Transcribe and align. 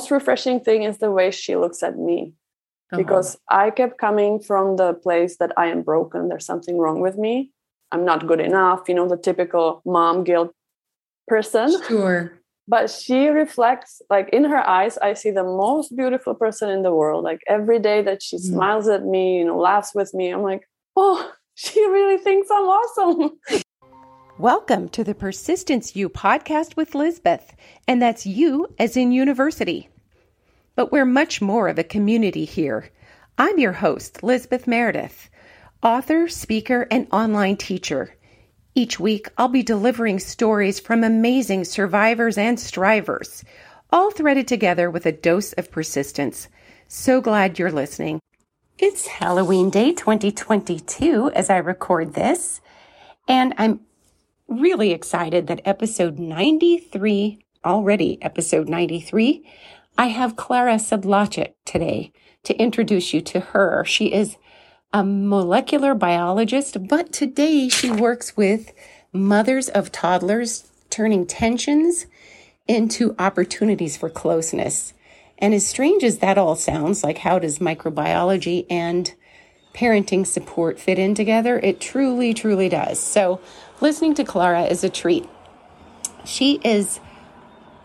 most 0.00 0.10
refreshing 0.10 0.60
thing 0.60 0.84
is 0.84 0.98
the 0.98 1.10
way 1.10 1.30
she 1.30 1.56
looks 1.56 1.82
at 1.82 1.98
me 1.98 2.32
uh-huh. 2.92 2.96
because 2.96 3.36
I 3.50 3.70
kept 3.70 3.98
coming 3.98 4.40
from 4.40 4.76
the 4.76 4.94
place 4.94 5.36
that 5.36 5.52
I 5.58 5.66
am 5.66 5.82
broken. 5.82 6.28
There's 6.28 6.46
something 6.46 6.78
wrong 6.78 7.00
with 7.00 7.18
me. 7.18 7.50
I'm 7.92 8.04
not 8.04 8.26
good 8.26 8.40
enough. 8.40 8.88
You 8.88 8.94
know, 8.94 9.08
the 9.08 9.18
typical 9.18 9.82
mom 9.84 10.24
guilt 10.24 10.52
person. 11.28 11.68
Sure. 11.86 12.32
But 12.66 12.88
she 12.88 13.28
reflects, 13.28 14.00
like 14.08 14.28
in 14.30 14.44
her 14.44 14.64
eyes, 14.78 14.96
I 14.98 15.14
see 15.14 15.32
the 15.32 15.44
most 15.44 15.94
beautiful 15.96 16.34
person 16.34 16.70
in 16.70 16.82
the 16.82 16.94
world. 16.94 17.24
Like 17.24 17.40
every 17.46 17.80
day 17.80 18.00
that 18.02 18.22
she 18.22 18.36
mm. 18.36 18.40
smiles 18.40 18.88
at 18.88 19.04
me, 19.04 19.38
you 19.38 19.44
know, 19.44 19.58
laughs 19.58 19.92
with 19.94 20.14
me, 20.14 20.30
I'm 20.30 20.42
like, 20.42 20.62
oh, 20.96 21.30
she 21.54 21.84
really 21.96 22.16
thinks 22.16 22.48
I'm 22.50 22.68
awesome. 22.78 23.38
Welcome 24.40 24.88
to 24.90 25.04
the 25.04 25.14
Persistence 25.14 25.94
You 25.94 26.08
podcast 26.08 26.74
with 26.74 26.94
Lizbeth, 26.94 27.54
and 27.86 28.00
that's 28.00 28.24
you 28.24 28.68
as 28.78 28.96
in 28.96 29.12
university. 29.12 29.90
But 30.74 30.90
we're 30.90 31.04
much 31.04 31.42
more 31.42 31.68
of 31.68 31.78
a 31.78 31.84
community 31.84 32.46
here. 32.46 32.88
I'm 33.36 33.58
your 33.58 33.72
host, 33.72 34.22
Lizbeth 34.22 34.66
Meredith, 34.66 35.28
author, 35.82 36.26
speaker, 36.26 36.86
and 36.90 37.06
online 37.12 37.58
teacher. 37.58 38.14
Each 38.74 38.98
week, 38.98 39.28
I'll 39.36 39.48
be 39.48 39.62
delivering 39.62 40.18
stories 40.18 40.80
from 40.80 41.04
amazing 41.04 41.64
survivors 41.64 42.38
and 42.38 42.58
strivers, 42.58 43.44
all 43.90 44.10
threaded 44.10 44.48
together 44.48 44.90
with 44.90 45.04
a 45.04 45.12
dose 45.12 45.52
of 45.52 45.70
persistence. 45.70 46.48
So 46.88 47.20
glad 47.20 47.58
you're 47.58 47.70
listening. 47.70 48.20
It's 48.78 49.06
Halloween 49.06 49.68
Day 49.68 49.92
2022 49.92 51.30
as 51.34 51.50
I 51.50 51.58
record 51.58 52.14
this, 52.14 52.62
and 53.28 53.52
I'm 53.58 53.80
really 54.50 54.90
excited 54.90 55.46
that 55.46 55.62
episode 55.64 56.18
93, 56.18 57.38
already 57.64 58.20
episode 58.20 58.68
93, 58.68 59.48
I 59.96 60.06
have 60.06 60.36
Klara 60.36 60.74
Sedlacek 60.74 61.54
today 61.64 62.12
to 62.42 62.56
introduce 62.56 63.14
you 63.14 63.20
to 63.20 63.40
her. 63.40 63.84
She 63.84 64.12
is 64.12 64.36
a 64.92 65.04
molecular 65.04 65.94
biologist, 65.94 66.88
but 66.88 67.12
today 67.12 67.68
she 67.68 67.90
works 67.90 68.36
with 68.36 68.72
mothers 69.12 69.68
of 69.68 69.92
toddlers, 69.92 70.68
turning 70.90 71.26
tensions 71.26 72.06
into 72.66 73.14
opportunities 73.18 73.96
for 73.96 74.10
closeness. 74.10 74.94
And 75.38 75.54
as 75.54 75.66
strange 75.66 76.02
as 76.02 76.18
that 76.18 76.38
all 76.38 76.56
sounds, 76.56 77.04
like 77.04 77.18
how 77.18 77.38
does 77.38 77.60
microbiology 77.60 78.66
and 78.68 79.14
parenting 79.74 80.26
support 80.26 80.80
fit 80.80 80.98
in 80.98 81.14
together? 81.14 81.58
It 81.58 81.80
truly, 81.80 82.34
truly 82.34 82.68
does. 82.68 82.98
So, 82.98 83.40
listening 83.80 84.14
to 84.14 84.24
Klara 84.24 84.70
is 84.70 84.84
a 84.84 84.90
treat. 84.90 85.28
She 86.24 86.60
is 86.64 87.00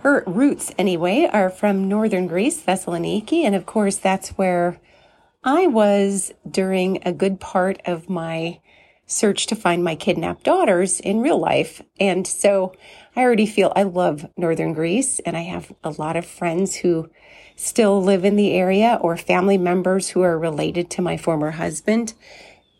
her 0.02 0.24
roots, 0.28 0.72
anyway, 0.78 1.28
are 1.32 1.50
from 1.50 1.88
northern 1.88 2.28
Greece, 2.28 2.62
Thessaloniki. 2.62 3.44
And 3.44 3.56
of 3.56 3.66
course, 3.66 3.98
that's 3.98 4.30
where 4.30 4.80
I 5.44 5.68
was 5.68 6.32
during 6.50 7.00
a 7.06 7.14
good 7.14 7.40
part 7.40 7.82
of 7.86 8.10
my 8.10 8.60
search 9.08 9.48
to 9.48 9.56
find 9.56 9.84
my 9.84 9.96
kidnapped 9.96 10.44
daughters 10.44 11.00
in 11.00 11.22
real 11.22 11.40
life. 11.40 11.82
And 12.00 12.26
so 12.26 12.74
I 13.16 13.22
already 13.22 13.46
feel 13.46 13.72
I 13.76 13.84
love 13.84 14.28
northern 14.36 14.74
Greece, 14.74 15.20
and 15.20 15.38
I 15.38 15.42
have 15.42 15.72
a 15.84 15.92
lot 15.92 16.16
of 16.16 16.26
friends 16.26 16.76
who 16.76 17.10
still 17.56 18.04
live 18.04 18.26
in 18.26 18.36
the 18.36 18.54
area 18.54 19.00
or 19.02 19.16
family 19.16 19.58
members 19.58 20.10
who 20.10 20.22
are 20.22 20.38
related 20.38 20.90
to 20.92 21.02
my 21.02 21.18
former 21.18 21.52
husband. 21.52 22.14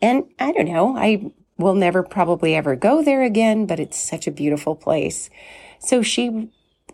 And 0.02 0.24
I 0.38 0.52
don't 0.52 0.68
know, 0.68 0.96
I 0.96 1.30
will 1.58 1.74
never 1.74 2.02
probably 2.02 2.54
ever 2.54 2.76
go 2.76 3.02
there 3.02 3.22
again, 3.22 3.66
but 3.66 3.80
it's 3.80 3.98
such 3.98 4.26
a 4.26 4.32
beautiful 4.32 4.74
place. 4.74 5.30
So 5.78 6.02
she 6.02 6.50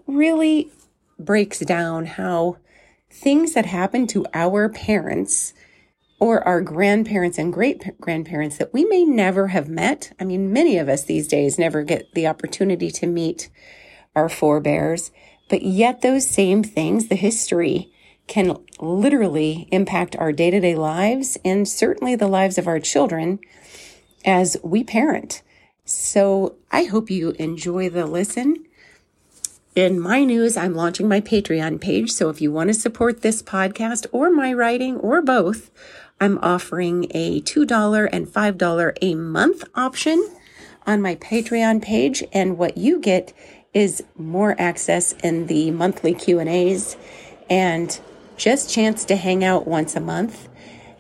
really 0.06 0.70
breaks 1.18 1.60
down 1.60 2.06
how 2.06 2.58
things 3.10 3.54
that 3.54 3.66
happen 3.66 4.06
to 4.08 4.26
our 4.32 4.68
parents 4.68 5.52
or 6.18 6.46
our 6.46 6.60
grandparents 6.60 7.36
and 7.36 7.52
great 7.52 8.00
grandparents 8.00 8.56
that 8.58 8.72
we 8.72 8.84
may 8.84 9.04
never 9.04 9.48
have 9.48 9.68
met. 9.68 10.12
I 10.20 10.24
mean, 10.24 10.52
many 10.52 10.78
of 10.78 10.88
us 10.88 11.04
these 11.04 11.26
days 11.26 11.58
never 11.58 11.82
get 11.82 12.14
the 12.14 12.28
opportunity 12.28 12.90
to 12.92 13.06
meet 13.06 13.50
our 14.14 14.28
forebears, 14.28 15.10
but 15.48 15.62
yet 15.62 16.00
those 16.00 16.28
same 16.28 16.62
things, 16.62 17.08
the 17.08 17.16
history, 17.16 17.92
can 18.28 18.56
literally 18.78 19.68
impact 19.72 20.14
our 20.16 20.32
day 20.32 20.50
to 20.50 20.60
day 20.60 20.76
lives 20.76 21.36
and 21.44 21.66
certainly 21.66 22.14
the 22.14 22.28
lives 22.28 22.56
of 22.56 22.68
our 22.68 22.78
children 22.78 23.40
as 24.24 24.56
we 24.62 24.84
parent. 24.84 25.42
So 25.84 26.54
I 26.70 26.84
hope 26.84 27.10
you 27.10 27.30
enjoy 27.38 27.90
the 27.90 28.06
listen. 28.06 28.64
In 29.74 29.98
my 29.98 30.22
news, 30.24 30.56
I'm 30.56 30.74
launching 30.74 31.08
my 31.08 31.20
Patreon 31.20 31.80
page. 31.80 32.12
So 32.12 32.28
if 32.28 32.40
you 32.40 32.52
want 32.52 32.68
to 32.68 32.74
support 32.74 33.22
this 33.22 33.42
podcast 33.42 34.06
or 34.12 34.30
my 34.30 34.52
writing 34.52 34.96
or 34.98 35.22
both, 35.22 35.70
I'm 36.20 36.38
offering 36.38 37.06
a 37.10 37.40
$2 37.40 38.08
and 38.12 38.28
$5 38.28 38.98
a 39.00 39.14
month 39.14 39.64
option 39.74 40.28
on 40.86 41.02
my 41.02 41.16
Patreon 41.16 41.82
page. 41.82 42.22
And 42.32 42.58
what 42.58 42.76
you 42.76 43.00
get 43.00 43.32
is 43.74 44.04
more 44.16 44.54
access 44.58 45.12
in 45.24 45.46
the 45.46 45.70
monthly 45.70 46.14
Q&As 46.14 46.96
and 47.48 47.98
just 48.36 48.70
chance 48.70 49.04
to 49.06 49.16
hang 49.16 49.42
out 49.42 49.66
once 49.66 49.96
a 49.96 50.00
month, 50.00 50.48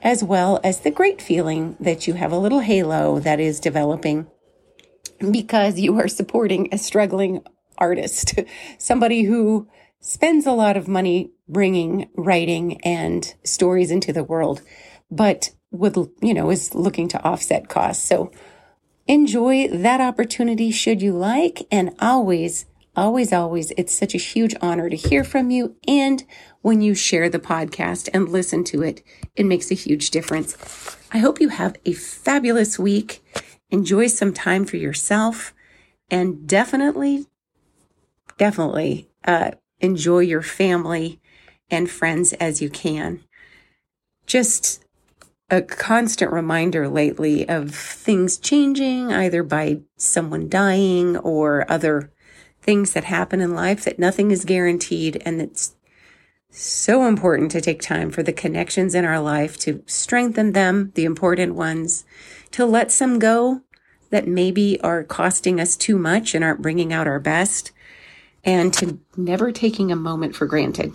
as 0.02 0.22
well 0.22 0.60
as 0.64 0.80
the 0.80 0.90
great 0.90 1.22
feeling 1.22 1.76
that 1.80 2.06
you 2.06 2.14
have 2.14 2.32
a 2.32 2.38
little 2.38 2.60
halo 2.60 3.18
that 3.20 3.40
is 3.40 3.60
developing 3.60 4.26
because 5.30 5.78
you 5.78 5.98
are 5.98 6.08
supporting 6.08 6.68
a 6.72 6.78
struggling 6.78 7.42
artist, 7.78 8.34
somebody 8.78 9.22
who 9.22 9.68
spends 10.00 10.46
a 10.46 10.52
lot 10.52 10.76
of 10.76 10.88
money 10.88 11.30
bringing 11.48 12.08
writing 12.16 12.80
and 12.82 13.34
stories 13.44 13.90
into 13.90 14.12
the 14.12 14.24
world, 14.24 14.62
but 15.10 15.50
would, 15.70 15.96
you 16.20 16.34
know, 16.34 16.50
is 16.50 16.74
looking 16.74 17.08
to 17.08 17.22
offset 17.24 17.68
costs. 17.68 18.04
So 18.04 18.32
enjoy 19.06 19.68
that 19.68 20.00
opportunity 20.00 20.70
should 20.70 21.00
you 21.00 21.12
like. 21.12 21.66
And 21.70 21.94
always, 22.00 22.66
always, 22.96 23.32
always, 23.32 23.70
it's 23.72 23.96
such 23.96 24.14
a 24.14 24.18
huge 24.18 24.54
honor 24.60 24.88
to 24.88 24.96
hear 24.96 25.24
from 25.24 25.50
you. 25.50 25.76
And 25.86 26.24
when 26.60 26.80
you 26.80 26.94
share 26.94 27.28
the 27.28 27.38
podcast 27.38 28.08
and 28.12 28.28
listen 28.28 28.64
to 28.64 28.82
it, 28.82 29.02
it 29.34 29.46
makes 29.46 29.70
a 29.70 29.74
huge 29.74 30.10
difference. 30.10 30.56
I 31.12 31.18
hope 31.18 31.40
you 31.40 31.48
have 31.48 31.76
a 31.84 31.92
fabulous 31.92 32.78
week. 32.78 33.22
Enjoy 33.70 34.06
some 34.06 34.32
time 34.32 34.64
for 34.64 34.76
yourself 34.76 35.54
and 36.10 36.46
definitely 36.46 37.26
definitely 38.38 39.08
uh, 39.24 39.52
enjoy 39.80 40.20
your 40.20 40.42
family 40.42 41.20
and 41.70 41.90
friends 41.90 42.32
as 42.34 42.60
you 42.60 42.68
can. 42.68 43.22
Just 44.26 44.84
a 45.50 45.62
constant 45.62 46.32
reminder 46.32 46.88
lately 46.88 47.48
of 47.48 47.74
things 47.74 48.38
changing, 48.38 49.12
either 49.12 49.42
by 49.42 49.80
someone 49.96 50.48
dying 50.48 51.16
or 51.18 51.70
other 51.70 52.10
things 52.62 52.92
that 52.92 53.04
happen 53.04 53.40
in 53.40 53.54
life, 53.54 53.84
that 53.84 53.98
nothing 53.98 54.30
is 54.30 54.44
guaranteed. 54.44 55.20
And 55.26 55.42
it's 55.42 55.74
so 56.50 57.06
important 57.06 57.50
to 57.50 57.60
take 57.60 57.82
time 57.82 58.10
for 58.10 58.22
the 58.22 58.32
connections 58.32 58.94
in 58.94 59.04
our 59.04 59.20
life 59.20 59.58
to 59.60 59.82
strengthen 59.86 60.52
them, 60.52 60.92
the 60.94 61.04
important 61.04 61.54
ones, 61.54 62.04
to 62.52 62.64
let 62.64 62.92
some 62.92 63.18
go 63.18 63.62
that 64.10 64.28
maybe 64.28 64.80
are 64.82 65.02
costing 65.02 65.58
us 65.60 65.76
too 65.76 65.98
much 65.98 66.34
and 66.34 66.44
aren't 66.44 66.62
bringing 66.62 66.92
out 66.92 67.06
our 67.06 67.20
best 67.20 67.72
and 68.44 68.72
to 68.74 68.98
never 69.16 69.52
taking 69.52 69.90
a 69.90 69.96
moment 69.96 70.36
for 70.36 70.46
granted. 70.46 70.92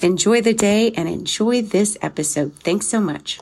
Enjoy 0.00 0.40
the 0.40 0.54
day 0.54 0.90
and 0.92 1.08
enjoy 1.08 1.62
this 1.62 1.96
episode. 2.02 2.54
Thanks 2.56 2.86
so 2.86 3.00
much. 3.00 3.40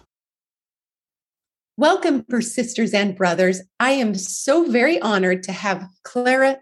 Welcome, 1.79 2.25
for 2.31 2.41
sisters 2.41 2.95
and 2.95 3.15
brothers. 3.15 3.61
I 3.79 3.93
am 3.93 4.15
so 4.15 4.71
very 4.71 5.01
honored 5.01 5.43
to 5.45 5.53
have 5.53 5.87
Klara 6.03 6.57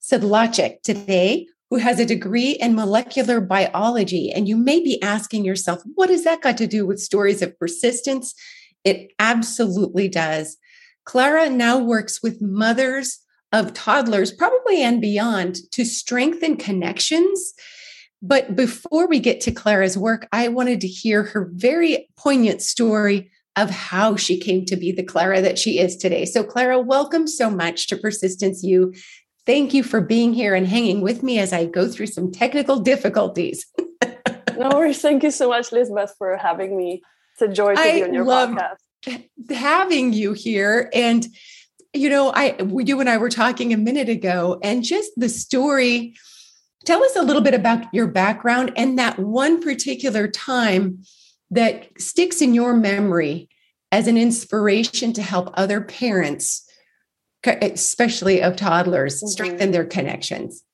Sedlacek 0.00 0.82
today, 0.82 1.46
who 1.70 1.76
has 1.76 2.00
a 2.00 2.06
degree 2.06 2.52
in 2.52 2.74
molecular 2.74 3.40
biology. 3.40 4.32
And 4.32 4.48
you 4.48 4.56
may 4.56 4.80
be 4.80 5.00
asking 5.02 5.44
yourself, 5.44 5.82
what 5.94 6.10
has 6.10 6.24
that 6.24 6.42
got 6.42 6.56
to 6.58 6.66
do 6.66 6.86
with 6.86 7.00
stories 7.00 7.42
of 7.42 7.56
persistence? 7.58 8.34
It 8.84 9.12
absolutely 9.18 10.08
does. 10.08 10.56
Klara 11.06 11.52
now 11.52 11.78
works 11.78 12.22
with 12.22 12.42
mothers 12.42 13.20
of 13.52 13.72
toddlers, 13.74 14.32
probably 14.32 14.82
and 14.82 15.00
beyond, 15.00 15.58
to 15.72 15.84
strengthen 15.84 16.56
connections. 16.56 17.52
But 18.22 18.54
before 18.54 19.08
we 19.08 19.18
get 19.18 19.40
to 19.42 19.52
Klara's 19.52 19.96
work, 19.96 20.28
I 20.32 20.48
wanted 20.48 20.80
to 20.82 20.88
hear 20.88 21.22
her 21.22 21.50
very 21.52 22.08
poignant 22.16 22.62
story 22.62 23.30
of 23.56 23.70
how 23.70 24.16
she 24.16 24.38
came 24.38 24.64
to 24.66 24.76
be 24.76 24.92
the 24.92 25.02
Klara 25.02 25.42
that 25.42 25.58
she 25.58 25.78
is 25.78 25.96
today. 25.96 26.24
So, 26.24 26.44
Klara, 26.44 26.84
welcome 26.84 27.26
so 27.26 27.50
much 27.50 27.88
to 27.88 27.96
Persistence 27.96 28.62
U. 28.62 28.92
Thank 29.46 29.74
you 29.74 29.82
for 29.82 30.00
being 30.00 30.32
here 30.32 30.54
and 30.54 30.66
hanging 30.66 31.00
with 31.00 31.22
me 31.22 31.38
as 31.38 31.52
I 31.52 31.66
go 31.66 31.88
through 31.88 32.06
some 32.06 32.30
technical 32.30 32.78
difficulties. 32.80 33.66
no 34.56 34.68
worries. 34.70 35.00
Thank 35.00 35.22
you 35.22 35.30
so 35.30 35.48
much, 35.48 35.72
Lizbeth, 35.72 36.14
for 36.18 36.36
having 36.36 36.76
me. 36.76 37.02
It's 37.34 37.42
a 37.42 37.48
joy 37.48 37.74
to 37.74 37.80
I 37.80 37.92
be 37.92 38.02
on 38.04 38.14
your 38.14 38.24
podcast. 38.24 38.76
Having 39.50 40.12
you 40.12 40.34
here. 40.34 40.90
And 40.92 41.26
you 41.94 42.10
know, 42.10 42.30
I 42.34 42.56
you 42.60 43.00
and 43.00 43.08
I 43.08 43.16
were 43.16 43.30
talking 43.30 43.72
a 43.72 43.78
minute 43.78 44.08
ago, 44.08 44.60
and 44.62 44.84
just 44.84 45.10
the 45.16 45.28
story 45.28 46.14
Tell 46.84 47.04
us 47.04 47.14
a 47.14 47.22
little 47.22 47.42
bit 47.42 47.54
about 47.54 47.92
your 47.92 48.06
background 48.06 48.72
and 48.76 48.98
that 48.98 49.18
one 49.18 49.60
particular 49.60 50.26
time 50.26 51.02
that 51.50 51.88
sticks 52.00 52.40
in 52.40 52.54
your 52.54 52.74
memory 52.74 53.48
as 53.92 54.06
an 54.06 54.16
inspiration 54.16 55.12
to 55.12 55.22
help 55.22 55.50
other 55.54 55.80
parents, 55.80 56.66
especially 57.44 58.42
of 58.42 58.56
toddlers, 58.56 59.16
mm-hmm. 59.16 59.28
strengthen 59.28 59.70
their 59.70 59.84
connections. 59.84 60.64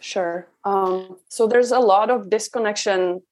Sure. 0.00 0.48
Um, 0.64 1.16
so 1.28 1.46
there's 1.46 1.72
a 1.72 1.80
lot 1.80 2.10
of 2.10 2.30
disconnection 2.30 3.22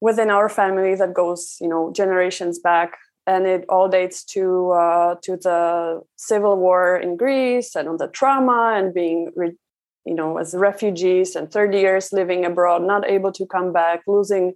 within 0.00 0.30
our 0.30 0.48
family 0.48 0.94
that 0.94 1.14
goes, 1.14 1.56
you 1.60 1.68
know, 1.68 1.92
generations 1.92 2.58
back, 2.58 2.96
and 3.26 3.46
it 3.46 3.64
all 3.68 3.88
dates 3.88 4.24
to 4.24 4.70
uh, 4.70 5.16
to 5.22 5.36
the 5.36 6.00
civil 6.16 6.56
war 6.56 6.96
in 6.96 7.16
Greece 7.16 7.74
and 7.74 7.88
on 7.88 7.96
the 7.96 8.08
trauma 8.08 8.74
and 8.76 8.94
being, 8.94 9.30
re- 9.34 9.56
you 10.04 10.14
know, 10.14 10.38
as 10.38 10.54
refugees 10.54 11.34
and 11.34 11.50
30 11.50 11.78
years 11.78 12.12
living 12.12 12.44
abroad, 12.44 12.82
not 12.82 13.06
able 13.06 13.32
to 13.32 13.46
come 13.46 13.72
back, 13.72 14.02
losing, 14.06 14.54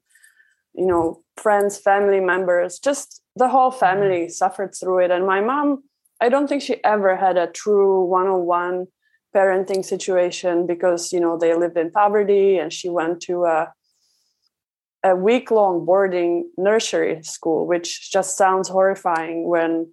you 0.75 0.87
know, 0.87 1.23
friends, 1.37 1.79
family 1.79 2.21
members, 2.21 2.79
just 2.79 3.23
the 3.37 3.49
whole 3.49 3.71
family 3.71 4.29
suffered 4.29 4.75
through 4.75 5.01
it. 5.01 5.11
And 5.11 5.27
my 5.27 5.41
mom, 5.41 5.83
I 6.21 6.29
don't 6.29 6.49
think 6.49 6.63
she 6.63 6.83
ever 6.85 7.17
had 7.17 7.37
a 7.37 7.47
true 7.47 8.05
one-on-one 8.05 8.87
parenting 9.35 9.85
situation 9.85 10.67
because 10.67 11.13
you 11.13 11.21
know 11.21 11.39
they 11.39 11.55
lived 11.55 11.77
in 11.77 11.91
poverty 11.91 12.59
and 12.59 12.73
she 12.73 12.89
went 12.89 13.21
to 13.23 13.45
a 13.45 13.73
a 15.03 15.17
week 15.17 15.51
long 15.51 15.87
boarding 15.87 16.51
nursery 16.59 17.23
school 17.23 17.67
which 17.67 18.11
just 18.11 18.37
sounds 18.37 18.69
horrifying 18.69 19.49
when 19.49 19.87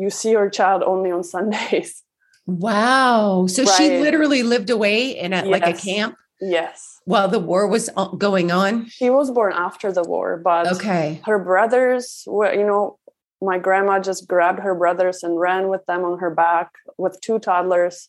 you 0.00 0.10
see 0.10 0.30
your 0.30 0.50
child 0.50 0.82
only 0.82 1.10
on 1.10 1.22
Sundays. 1.22 2.02
Wow. 2.46 3.46
So 3.46 3.62
right. 3.62 3.76
she 3.76 4.00
literally 4.00 4.42
lived 4.42 4.70
away 4.70 5.10
in 5.10 5.32
a, 5.32 5.36
yes. 5.36 5.46
like 5.46 5.66
a 5.66 5.72
camp? 5.72 6.16
Yes. 6.40 6.98
While 7.04 7.28
the 7.28 7.38
war 7.38 7.68
was 7.68 7.90
uh, 7.96 8.08
going 8.08 8.50
on? 8.50 8.86
She 8.86 9.08
was 9.08 9.30
born 9.30 9.52
after 9.52 9.92
the 9.92 10.02
war, 10.02 10.40
but 10.42 10.66
okay. 10.72 11.20
her 11.26 11.38
brothers 11.38 12.24
were, 12.26 12.52
you 12.52 12.66
know, 12.66 12.98
my 13.42 13.58
grandma 13.58 13.98
just 13.98 14.28
grabbed 14.28 14.60
her 14.60 14.74
brothers 14.74 15.22
and 15.22 15.40
ran 15.40 15.68
with 15.68 15.84
them 15.86 16.04
on 16.04 16.18
her 16.18 16.30
back 16.30 16.72
with 16.98 17.20
two 17.20 17.38
toddlers 17.38 18.08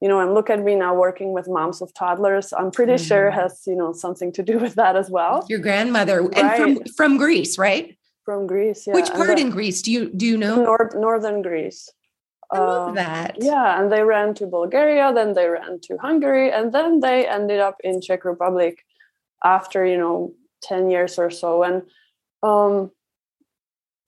you 0.00 0.08
know 0.08 0.20
and 0.20 0.34
look 0.34 0.50
at 0.50 0.62
me 0.62 0.74
now 0.74 0.94
working 0.94 1.32
with 1.32 1.48
moms 1.48 1.80
of 1.80 1.94
toddlers 1.94 2.52
i'm 2.52 2.70
pretty 2.70 2.94
mm-hmm. 2.94 3.06
sure 3.06 3.30
has 3.30 3.62
you 3.66 3.76
know 3.76 3.92
something 3.92 4.32
to 4.32 4.42
do 4.42 4.58
with 4.58 4.74
that 4.74 4.96
as 4.96 5.08
well 5.08 5.46
your 5.48 5.60
grandmother 5.60 6.22
right. 6.22 6.38
and 6.38 6.56
from 6.56 6.94
from 6.96 7.16
greece 7.16 7.56
right 7.56 7.96
from 8.24 8.46
greece 8.46 8.86
yeah 8.86 8.94
which 8.94 9.10
part 9.10 9.38
in 9.38 9.50
greece 9.50 9.80
do 9.82 9.92
you 9.92 10.10
do 10.12 10.26
you 10.26 10.36
know 10.36 10.56
North, 10.64 10.94
northern 10.94 11.40
greece 11.42 11.88
I 12.52 12.58
love 12.58 12.88
um, 12.88 12.94
that. 12.96 13.36
Yeah, 13.40 13.80
and 13.80 13.90
they 13.90 14.02
ran 14.02 14.34
to 14.34 14.46
Bulgaria, 14.46 15.10
then 15.14 15.32
they 15.32 15.48
ran 15.48 15.80
to 15.84 15.96
Hungary, 15.96 16.52
and 16.52 16.70
then 16.70 17.00
they 17.00 17.26
ended 17.26 17.60
up 17.60 17.76
in 17.82 18.02
Czech 18.02 18.26
Republic 18.26 18.84
after 19.42 19.86
you 19.86 19.96
know 19.96 20.34
ten 20.62 20.90
years 20.90 21.18
or 21.18 21.30
so. 21.30 21.62
And 21.62 21.82
um, 22.42 22.90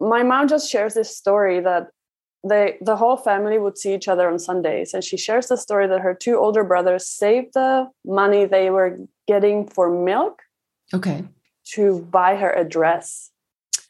my 0.08 0.22
mom 0.22 0.48
just 0.48 0.70
shares 0.70 0.94
this 0.94 1.16
story 1.16 1.60
that 1.60 1.88
they 2.46 2.76
the 2.80 2.96
whole 2.96 3.16
family 3.16 3.58
would 3.58 3.78
see 3.78 3.94
each 3.94 4.08
other 4.08 4.28
on 4.28 4.38
Sundays, 4.38 4.94
and 4.94 5.02
she 5.02 5.16
shares 5.16 5.48
the 5.48 5.56
story 5.56 5.86
that 5.86 6.00
her 6.00 6.14
two 6.14 6.38
older 6.38 6.64
brothers 6.64 7.06
saved 7.06 7.54
the 7.54 7.88
money 8.04 8.44
they 8.44 8.70
were 8.70 8.98
getting 9.26 9.66
for 9.66 9.90
milk, 9.90 10.42
okay, 10.92 11.24
to 11.72 12.00
buy 12.10 12.36
her 12.36 12.50
a 12.50 12.64
dress. 12.64 13.30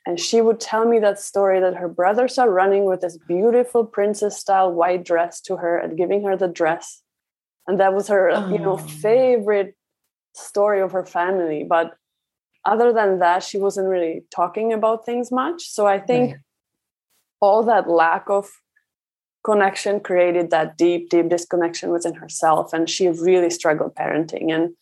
And 0.07 0.21
she 0.21 0.43
would 0.43 0.61
tell 0.61 0.87
me 0.87 0.99
that 0.99 1.19
story 1.19 1.61
that 1.61 1.77
her 1.77 1.89
brothers 1.89 2.39
are 2.39 2.51
running 2.51 2.85
with 2.85 3.01
this 3.01 3.17
beautiful 3.17 3.87
princess 3.87 4.39
style 4.39 4.71
white 4.71 5.03
dress 5.03 5.41
to 5.43 5.57
her 5.57 5.79
and 5.79 5.97
giving 5.97 6.23
her 6.25 6.37
the 6.37 6.49
dress. 6.49 7.01
And 7.67 7.81
that 7.81 7.95
was 7.95 8.09
her, 8.09 8.31
oh. 8.31 8.51
you 8.51 8.59
know, 8.59 8.75
oh. 8.75 8.77
favorite 8.77 9.75
story 10.35 10.83
of 10.83 10.93
her 10.93 11.07
family. 11.07 11.65
But 11.65 11.95
other 12.67 12.93
than 12.93 13.19
that, 13.19 13.43
she 13.43 13.59
wasn't 13.59 13.89
really 13.89 14.25
talking 14.35 14.73
about 14.73 15.05
things 15.05 15.31
much. 15.31 15.69
So 15.69 15.87
I 15.87 15.99
think 15.99 16.33
right 16.33 16.41
all 17.45 17.63
that 17.63 17.89
lack 17.89 18.25
of 18.31 18.51
connection 19.45 20.01
created 20.01 20.51
that 20.51 20.79
deep, 20.79 21.11
deep 21.11 21.29
disconnection 21.29 21.91
within 21.91 22.15
herself. 22.15 22.73
And 22.73 22.89
she 22.89 23.09
really 23.09 23.51
struggled 23.51 23.95
parenting. 23.95 24.51
And 24.51 24.75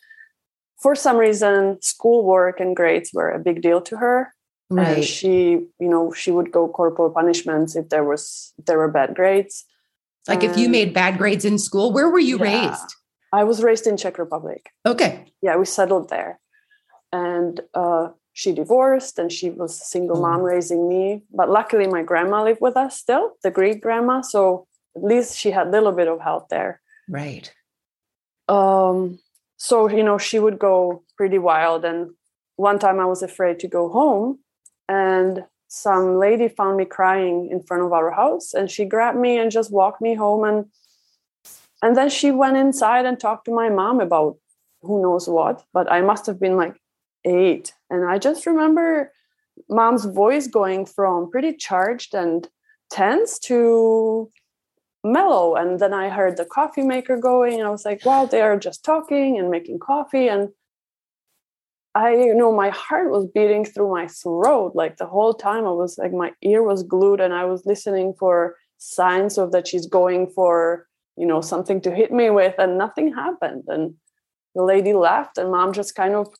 for 0.81 0.94
some 0.94 1.17
reason, 1.17 1.79
schoolwork 1.82 2.61
and 2.61 2.76
grades 2.76 3.11
were 3.12 3.31
a 3.31 3.40
big 3.40 3.62
deal 3.62 3.81
to 3.82 3.96
her. 3.96 4.32
Right. 4.70 4.99
And 4.99 5.05
she, 5.05 5.67
you 5.81 5.88
know, 5.93 6.12
she 6.12 6.31
would 6.31 6.52
go 6.52 6.69
corporal 6.69 7.11
punishments 7.11 7.75
if 7.75 7.88
there 7.88 8.05
was 8.05 8.55
if 8.58 8.64
there 8.67 8.79
were 8.79 8.88
bad 8.88 9.14
grades. 9.14 9.64
Like 10.29 10.44
and 10.44 10.52
if 10.52 10.56
you 10.56 10.69
made 10.69 10.94
bad 10.94 11.19
grades 11.19 11.44
in 11.44 11.58
school, 11.58 11.93
where 11.93 12.08
were 12.08 12.20
you 12.20 12.38
yeah, 12.38 12.69
raised? 12.69 12.94
I 13.32 13.43
was 13.44 13.62
raised 13.62 13.87
in 13.88 13.96
Czech 13.96 14.19
Republic. 14.19 14.70
Okay. 14.87 15.32
Yeah, 15.43 15.56
we 15.56 15.67
settled 15.67 16.08
there. 16.11 16.38
And 17.12 17.61
uh, 17.75 18.09
she 18.32 18.53
divorced 18.53 19.19
and 19.19 19.31
she 19.31 19.50
was 19.50 19.81
a 19.81 19.85
single 19.85 20.20
mom 20.20 20.41
mm. 20.41 20.44
raising 20.44 20.88
me. 20.88 21.23
But 21.31 21.50
luckily, 21.50 21.87
my 21.87 22.03
grandma 22.03 22.43
lived 22.43 22.61
with 22.61 22.76
us 22.76 22.99
still, 22.99 23.32
the 23.43 23.50
great 23.50 23.81
grandma. 23.81 24.23
So 24.23 24.67
at 24.97 25.05
least 25.05 25.37
she 25.37 25.50
had 25.50 25.69
a 25.69 25.70
little 25.70 25.93
bit 25.93 26.09
of 26.09 26.20
help 26.20 26.49
there. 26.49 26.81
Right. 27.09 27.53
Um, 28.49 29.19
so, 29.56 29.88
you 29.88 30.03
know, 30.03 30.19
she 30.19 30.38
would 30.38 30.59
go 30.59 31.05
pretty 31.17 31.38
wild. 31.38 31.85
And 31.85 32.11
one 32.56 32.79
time 32.79 32.99
I 32.99 33.06
was 33.06 33.23
afraid 33.23 33.61
to 33.61 33.69
go 33.69 33.88
home, 33.88 34.38
and 34.88 35.44
some 35.73 36.19
lady 36.19 36.49
found 36.49 36.76
me 36.76 36.85
crying 36.85 37.49
in 37.50 37.62
front 37.62 37.82
of 37.82 37.94
our 37.94 38.11
house 38.11 38.53
and 38.53 38.70
she 38.70 38.85
grabbed 38.85 39.19
me 39.19 39.38
and 39.38 39.50
just 39.50 39.73
walked 39.73 40.03
me 40.03 40.15
home 40.15 40.44
and 40.44 40.67
and 41.81 41.97
then 41.97 42.11
she 42.11 42.31
went 42.31 42.58
inside 42.58 43.06
and 43.06 43.19
talked 43.19 43.47
to 43.47 43.55
my 43.55 43.70
mom 43.70 43.99
about 43.99 44.37
who 44.82 45.00
knows 45.00 45.26
what 45.26 45.65
but 45.73 45.91
i 45.91 46.03
must 46.03 46.26
have 46.26 46.38
been 46.38 46.58
like 46.58 46.76
eight. 47.25 47.75
And 47.91 48.09
I 48.09 48.19
just 48.19 48.47
remember 48.47 49.13
mom's 49.69 50.05
voice 50.05 50.47
going 50.47 50.87
from 50.87 51.31
pretty 51.31 51.55
charged 51.55 52.15
and 52.15 52.49
tense 52.91 53.39
to 53.41 54.31
mellow. 55.05 55.57
And 55.57 55.81
then 55.81 55.93
I 55.93 56.09
heard 56.09 56.37
the 56.37 56.45
coffee 56.45 56.83
maker 56.83 57.17
going, 57.17 57.55
and 57.55 57.67
I 57.67 57.71
was 57.71 57.85
like, 57.85 58.05
wow, 58.05 58.27
they 58.27 58.41
are 58.41 58.59
just 58.59 58.85
talking 58.85 59.39
and 59.39 59.51
making 59.51 59.79
coffee. 59.79 60.29
And 60.29 60.51
I, 61.95 62.15
you 62.15 62.35
know, 62.35 62.53
my 62.53 62.71
heart 62.71 63.11
was 63.11 63.27
beating 63.27 63.65
through 63.65 63.91
my 63.91 64.09
throat. 64.09 64.73
Like 64.75 64.97
the 64.97 65.07
whole 65.07 65.35
time, 65.35 65.67
I 65.67 65.73
was 65.73 65.99
like, 65.99 66.13
my 66.13 66.33
ear 66.43 66.63
was 66.63 66.83
glued, 66.83 67.21
and 67.21 67.35
I 67.35 67.45
was 67.45 67.67
listening 67.67 68.15
for 68.19 68.57
signs 68.79 69.39
of 69.39 69.53
that 69.53 69.69
she's 69.69 69.87
going 69.87 70.29
for, 70.31 70.87
you 71.17 71.27
know, 71.27 71.41
something 71.41 71.81
to 71.83 71.95
hit 71.95 72.11
me 72.11 72.31
with, 72.31 72.55
and 72.59 72.79
nothing 72.79 73.13
happened. 73.13 73.65
And 73.69 73.95
the 74.55 74.63
lady 74.63 74.95
left, 74.95 75.37
and 75.37 75.51
mom 75.51 75.73
just 75.73 75.95
kind 75.95 76.15
of 76.15 76.33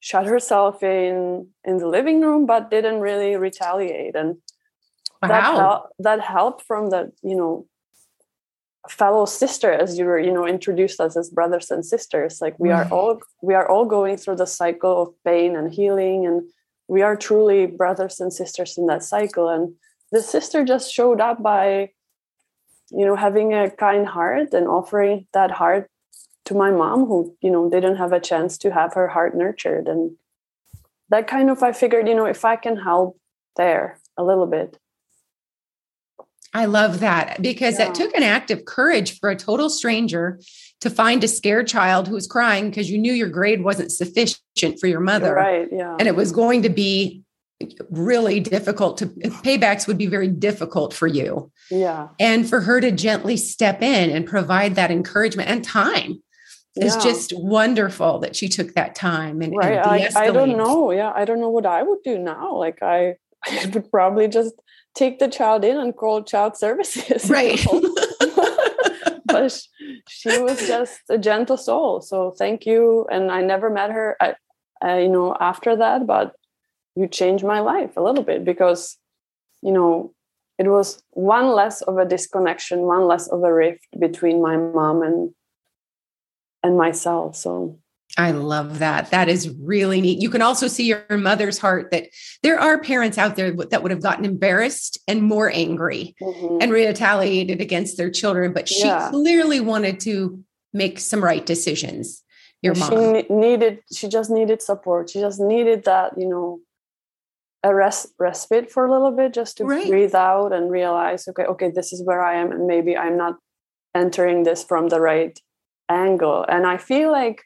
shut 0.00 0.26
herself 0.26 0.82
in 0.82 1.48
in 1.64 1.78
the 1.78 1.88
living 1.88 2.20
room 2.22 2.46
but 2.46 2.70
didn't 2.70 3.00
really 3.00 3.36
retaliate. 3.36 4.16
And 4.16 4.36
wow. 5.22 5.28
that, 5.28 5.44
hel- 5.44 5.88
that 5.98 6.20
helped 6.20 6.62
from 6.66 6.90
the 6.90 7.12
you 7.22 7.36
know 7.36 7.66
fellow 8.88 9.26
sister 9.26 9.70
as 9.70 9.98
you 9.98 10.06
were 10.06 10.18
you 10.18 10.32
know 10.32 10.46
introduced 10.46 11.00
us 11.00 11.14
as 11.14 11.28
brothers 11.28 11.70
and 11.70 11.84
sisters 11.84 12.40
like 12.40 12.58
we 12.58 12.70
are 12.70 12.84
mm-hmm. 12.84 12.94
all 12.94 13.20
we 13.42 13.52
are 13.52 13.68
all 13.68 13.84
going 13.84 14.16
through 14.16 14.34
the 14.34 14.46
cycle 14.46 15.02
of 15.02 15.08
pain 15.22 15.54
and 15.54 15.70
healing 15.70 16.26
and 16.26 16.42
we 16.90 17.02
are 17.02 17.14
truly 17.14 17.66
brothers 17.66 18.18
and 18.18 18.32
sisters 18.32 18.76
in 18.76 18.86
that 18.86 19.04
cycle. 19.04 19.48
And 19.48 19.74
the 20.10 20.20
sister 20.20 20.64
just 20.64 20.92
showed 20.92 21.20
up 21.20 21.40
by 21.40 21.90
you 22.90 23.06
know 23.06 23.14
having 23.14 23.54
a 23.54 23.70
kind 23.70 24.06
heart 24.06 24.52
and 24.52 24.66
offering 24.66 25.28
that 25.32 25.52
heart 25.52 25.88
to 26.50 26.56
my 26.56 26.72
mom 26.72 27.06
who 27.06 27.36
you 27.40 27.50
know 27.50 27.70
didn't 27.70 27.96
have 27.96 28.12
a 28.12 28.18
chance 28.18 28.58
to 28.58 28.72
have 28.72 28.94
her 28.94 29.06
heart 29.06 29.36
nurtured. 29.36 29.86
And 29.86 30.16
that 31.08 31.28
kind 31.28 31.48
of 31.48 31.62
i 31.62 31.72
figured 31.72 32.06
you 32.06 32.14
know 32.14 32.26
if 32.26 32.44
i 32.44 32.54
can 32.54 32.76
help 32.76 33.18
there 33.56 33.98
a 34.16 34.24
little 34.24 34.46
bit. 34.46 34.76
I 36.52 36.64
love 36.64 36.98
that 37.00 37.40
because 37.40 37.78
yeah. 37.78 37.86
that 37.86 37.94
took 37.94 38.12
an 38.16 38.24
act 38.24 38.50
of 38.50 38.64
courage 38.64 39.20
for 39.20 39.30
a 39.30 39.36
total 39.36 39.70
stranger 39.70 40.40
to 40.80 40.90
find 40.90 41.22
a 41.22 41.28
scared 41.28 41.68
child 41.68 42.08
who 42.08 42.14
was 42.14 42.26
crying 42.26 42.68
because 42.68 42.90
you 42.90 42.98
knew 42.98 43.12
your 43.12 43.28
grade 43.28 43.62
wasn't 43.62 43.92
sufficient 43.92 44.80
for 44.80 44.88
your 44.88 44.98
mother. 44.98 45.28
You're 45.28 45.36
right 45.36 45.68
yeah. 45.70 45.96
And 46.00 46.08
it 46.08 46.16
was 46.16 46.32
going 46.32 46.62
to 46.62 46.68
be 46.68 47.22
really 47.90 48.40
difficult 48.40 48.98
to 48.98 49.06
paybacks 49.06 49.86
would 49.86 49.98
be 49.98 50.06
very 50.06 50.26
difficult 50.26 50.92
for 50.92 51.06
you. 51.06 51.52
Yeah. 51.70 52.08
And 52.18 52.48
for 52.48 52.60
her 52.62 52.80
to 52.80 52.90
gently 52.90 53.36
step 53.36 53.82
in 53.82 54.10
and 54.10 54.26
provide 54.26 54.74
that 54.74 54.90
encouragement 54.90 55.48
and 55.48 55.62
time 55.62 56.20
yeah. 56.76 56.84
is 56.86 56.96
just 56.96 57.32
wonderful 57.36 58.20
that 58.20 58.36
she 58.36 58.48
took 58.48 58.74
that 58.74 58.94
time 58.94 59.42
and, 59.42 59.54
right. 59.56 59.78
and 59.78 60.16
I, 60.16 60.26
I 60.26 60.30
don't 60.30 60.56
know. 60.56 60.92
Yeah, 60.92 61.12
I 61.14 61.24
don't 61.24 61.40
know 61.40 61.50
what 61.50 61.66
I 61.66 61.82
would 61.82 62.02
do 62.04 62.18
now. 62.18 62.56
Like 62.56 62.82
I, 62.82 63.16
I 63.46 63.70
would 63.72 63.90
probably 63.90 64.28
just 64.28 64.54
take 64.94 65.18
the 65.18 65.28
child 65.28 65.64
in 65.64 65.78
and 65.78 65.96
call 65.96 66.22
child 66.22 66.56
services. 66.56 67.28
Right. 67.28 67.64
but 69.26 69.60
she 70.08 70.38
was 70.38 70.66
just 70.66 71.00
a 71.08 71.18
gentle 71.18 71.56
soul. 71.56 72.00
So 72.00 72.32
thank 72.32 72.66
you. 72.66 73.06
And 73.10 73.30
I 73.30 73.42
never 73.42 73.70
met 73.70 73.90
her, 73.90 74.16
I, 74.20 74.34
I, 74.82 75.00
you 75.00 75.08
know, 75.08 75.36
after 75.38 75.76
that. 75.76 76.06
But 76.06 76.34
you 76.96 77.06
changed 77.08 77.44
my 77.44 77.60
life 77.60 77.96
a 77.96 78.02
little 78.02 78.24
bit 78.24 78.44
because, 78.44 78.96
you 79.62 79.72
know, 79.72 80.12
it 80.58 80.68
was 80.68 81.02
one 81.10 81.52
less 81.52 81.80
of 81.82 81.96
a 81.96 82.04
disconnection, 82.04 82.80
one 82.80 83.06
less 83.06 83.28
of 83.28 83.42
a 83.42 83.52
rift 83.52 83.86
between 83.98 84.42
my 84.42 84.56
mom 84.56 85.02
and 85.02 85.30
and 86.62 86.76
myself. 86.76 87.36
So 87.36 87.78
I 88.18 88.32
love 88.32 88.80
that. 88.80 89.10
That 89.10 89.28
is 89.28 89.48
really 89.60 90.00
neat. 90.00 90.20
You 90.20 90.30
can 90.30 90.42
also 90.42 90.66
see 90.66 90.86
your 90.86 91.04
mother's 91.10 91.58
heart 91.58 91.90
that 91.92 92.08
there 92.42 92.58
are 92.58 92.80
parents 92.80 93.18
out 93.18 93.36
there 93.36 93.52
that 93.52 93.82
would 93.82 93.92
have 93.92 94.02
gotten 94.02 94.24
embarrassed 94.24 94.98
and 95.06 95.22
more 95.22 95.50
angry 95.50 96.14
mm-hmm. 96.20 96.58
and 96.60 96.72
retaliated 96.72 97.60
against 97.60 97.96
their 97.96 98.10
children, 98.10 98.52
but 98.52 98.68
she 98.68 98.86
yeah. 98.86 99.10
clearly 99.10 99.60
wanted 99.60 100.00
to 100.00 100.42
make 100.72 100.98
some 100.98 101.22
right 101.22 101.46
decisions. 101.46 102.22
Your 102.62 102.74
mom 102.74 102.90
she 102.90 103.26
needed 103.32 103.78
she 103.94 104.08
just 104.08 104.30
needed 104.30 104.60
support. 104.60 105.10
She 105.10 105.20
just 105.20 105.40
needed 105.40 105.84
that, 105.84 106.18
you 106.18 106.28
know, 106.28 106.60
a 107.62 107.74
res- 107.74 108.12
respite 108.18 108.70
for 108.70 108.86
a 108.86 108.92
little 108.92 109.12
bit 109.12 109.32
just 109.32 109.58
to 109.58 109.64
right. 109.64 109.88
breathe 109.88 110.14
out 110.14 110.52
and 110.52 110.70
realize 110.70 111.26
okay, 111.28 111.44
okay, 111.44 111.70
this 111.70 111.92
is 111.92 112.02
where 112.02 112.22
I 112.22 112.34
am 112.34 112.50
and 112.50 112.66
maybe 112.66 112.96
I'm 112.96 113.16
not 113.16 113.36
entering 113.94 114.42
this 114.42 114.62
from 114.62 114.88
the 114.88 115.00
right 115.00 115.38
angle. 115.90 116.44
And 116.48 116.66
I 116.66 116.76
feel 116.78 117.12
like 117.12 117.42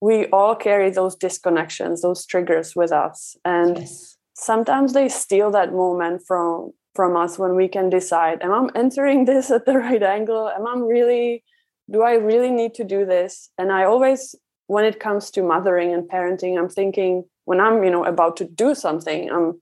we 0.00 0.26
all 0.26 0.54
carry 0.54 0.90
those 0.90 1.16
disconnections 1.16 2.02
those 2.02 2.24
triggers 2.24 2.76
with 2.76 2.92
us. 2.92 3.36
And 3.44 3.78
yes. 3.78 4.16
sometimes 4.34 4.92
they 4.92 5.08
steal 5.08 5.50
that 5.50 5.72
moment 5.72 6.22
from 6.26 6.72
from 6.94 7.16
us 7.16 7.38
when 7.38 7.54
we 7.54 7.68
can 7.68 7.90
decide 7.90 8.42
am 8.42 8.52
i 8.52 8.68
entering 8.74 9.24
this 9.24 9.50
at 9.50 9.66
the 9.66 9.76
right 9.78 10.02
angle? 10.02 10.48
Am 10.48 10.66
i 10.66 10.74
really 10.78 11.44
do 11.90 12.02
i 12.02 12.14
really 12.14 12.50
need 12.50 12.74
to 12.74 12.84
do 12.84 13.04
this? 13.04 13.50
And 13.58 13.72
i 13.72 13.84
always 13.84 14.34
when 14.66 14.84
it 14.84 15.00
comes 15.00 15.30
to 15.30 15.42
mothering 15.42 15.94
and 15.94 16.08
parenting 16.08 16.58
i'm 16.58 16.68
thinking 16.68 17.24
when 17.46 17.58
i'm 17.58 17.82
you 17.82 17.90
know 17.90 18.04
about 18.04 18.36
to 18.36 18.44
do 18.44 18.74
something 18.74 19.30
i'm 19.30 19.58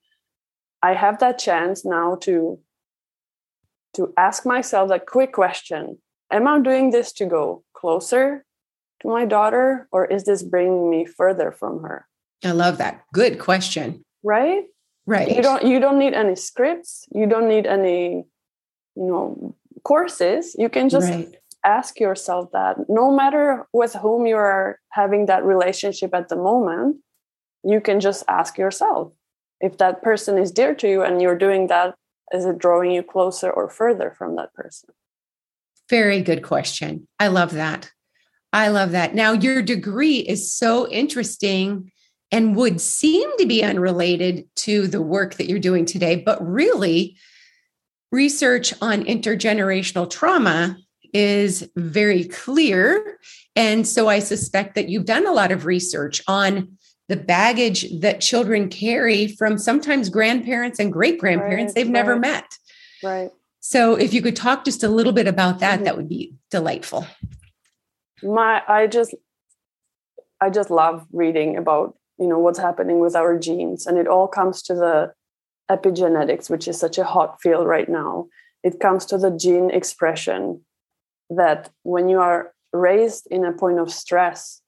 i 0.82 0.92
have 0.94 1.20
that 1.20 1.38
chance 1.38 1.84
now 1.84 2.16
to 2.16 2.58
to 3.96 4.12
ask 4.18 4.44
myself 4.44 4.90
that 4.90 5.06
quick 5.06 5.32
question. 5.32 5.98
Am 6.30 6.46
i 6.46 6.60
doing 6.60 6.90
this 6.90 7.12
to 7.12 7.24
go 7.24 7.64
closer 7.76 8.44
to 9.00 9.08
my 9.08 9.24
daughter 9.24 9.88
or 9.92 10.06
is 10.06 10.24
this 10.24 10.42
bringing 10.42 10.90
me 10.90 11.04
further 11.04 11.52
from 11.52 11.82
her? 11.82 12.06
I 12.44 12.52
love 12.52 12.78
that. 12.78 13.02
Good 13.12 13.38
question. 13.38 14.04
Right? 14.22 14.64
Right. 15.06 15.34
You 15.34 15.42
don't 15.42 15.64
you 15.64 15.78
don't 15.78 15.98
need 15.98 16.14
any 16.14 16.34
scripts. 16.34 17.06
You 17.14 17.26
don't 17.26 17.48
need 17.48 17.66
any 17.66 18.24
you 18.96 19.06
know 19.06 19.54
courses. 19.84 20.56
You 20.58 20.68
can 20.68 20.88
just 20.88 21.08
right. 21.08 21.36
ask 21.64 22.00
yourself 22.00 22.50
that. 22.52 22.88
No 22.88 23.14
matter 23.14 23.66
with 23.72 23.94
whom 23.94 24.26
you 24.26 24.36
are 24.36 24.80
having 24.90 25.26
that 25.26 25.44
relationship 25.44 26.12
at 26.14 26.28
the 26.28 26.36
moment 26.36 26.96
you 27.66 27.80
can 27.80 28.00
just 28.00 28.22
ask 28.28 28.56
yourself 28.56 29.12
if 29.60 29.78
that 29.78 30.02
person 30.02 30.38
is 30.38 30.52
dear 30.52 30.74
to 30.74 30.88
you 30.88 31.02
and 31.02 31.20
you're 31.20 31.38
doing 31.38 31.66
that 31.66 31.94
is 32.32 32.44
it 32.44 32.58
drawing 32.58 32.92
you 32.92 33.02
closer 33.02 33.50
or 33.50 33.68
further 33.68 34.14
from 34.16 34.36
that 34.36 34.52
person 34.54 34.88
very 35.88 36.20
good 36.22 36.42
question 36.42 37.06
i 37.18 37.28
love 37.28 37.52
that 37.52 37.90
I 38.56 38.68
love 38.68 38.92
that. 38.92 39.14
Now, 39.14 39.32
your 39.32 39.60
degree 39.60 40.16
is 40.16 40.54
so 40.54 40.88
interesting 40.88 41.92
and 42.32 42.56
would 42.56 42.80
seem 42.80 43.28
to 43.36 43.44
be 43.44 43.62
unrelated 43.62 44.48
to 44.56 44.86
the 44.86 45.02
work 45.02 45.34
that 45.34 45.46
you're 45.46 45.58
doing 45.58 45.84
today, 45.84 46.16
but 46.16 46.44
really, 46.44 47.18
research 48.10 48.72
on 48.80 49.04
intergenerational 49.04 50.08
trauma 50.08 50.78
is 51.12 51.68
very 51.76 52.24
clear. 52.24 53.18
And 53.54 53.86
so 53.86 54.08
I 54.08 54.20
suspect 54.20 54.74
that 54.76 54.88
you've 54.88 55.04
done 55.04 55.26
a 55.26 55.32
lot 55.32 55.52
of 55.52 55.66
research 55.66 56.22
on 56.26 56.78
the 57.08 57.16
baggage 57.16 57.86
that 58.00 58.22
children 58.22 58.70
carry 58.70 59.28
from 59.28 59.58
sometimes 59.58 60.08
grandparents 60.08 60.78
and 60.78 60.92
great 60.92 61.18
grandparents 61.18 61.70
right, 61.70 61.74
they've 61.74 61.86
right. 61.86 61.92
never 61.92 62.18
met. 62.18 62.46
Right. 63.02 63.30
So 63.68 63.96
if 63.96 64.14
you 64.14 64.22
could 64.22 64.36
talk 64.36 64.64
just 64.64 64.84
a 64.84 64.88
little 64.88 65.12
bit 65.12 65.26
about 65.26 65.58
that, 65.58 65.78
mm-hmm. 65.78 65.84
that 65.86 65.96
would 65.96 66.08
be 66.08 66.36
delightful. 66.52 67.04
My 68.22 68.62
i 68.68 68.86
just 68.86 69.12
i 70.40 70.48
just 70.48 70.70
love 70.70 71.04
reading 71.12 71.56
about 71.56 71.98
you 72.16 72.28
know 72.28 72.38
what's 72.38 72.60
happening 72.60 73.00
with 73.00 73.16
our 73.16 73.36
genes 73.36 73.86
and 73.86 73.98
it 73.98 74.06
all 74.06 74.28
comes 74.28 74.62
to 74.62 74.74
the 74.74 75.12
epigenetics 75.68 76.48
which 76.48 76.68
is 76.68 76.78
such 76.78 76.96
a 76.96 77.04
hot 77.04 77.42
field 77.42 77.66
right 77.66 77.88
now. 77.88 78.28
It 78.62 78.78
comes 78.78 79.04
to 79.06 79.18
the 79.18 79.32
gene 79.32 79.70
expression 79.70 80.64
that 81.28 81.70
when 81.82 82.08
you 82.08 82.20
are 82.20 82.52
raised 82.72 83.26
in 83.32 83.44
a 83.44 83.52
point 83.52 83.80
of 83.80 83.92
stress 83.92 84.62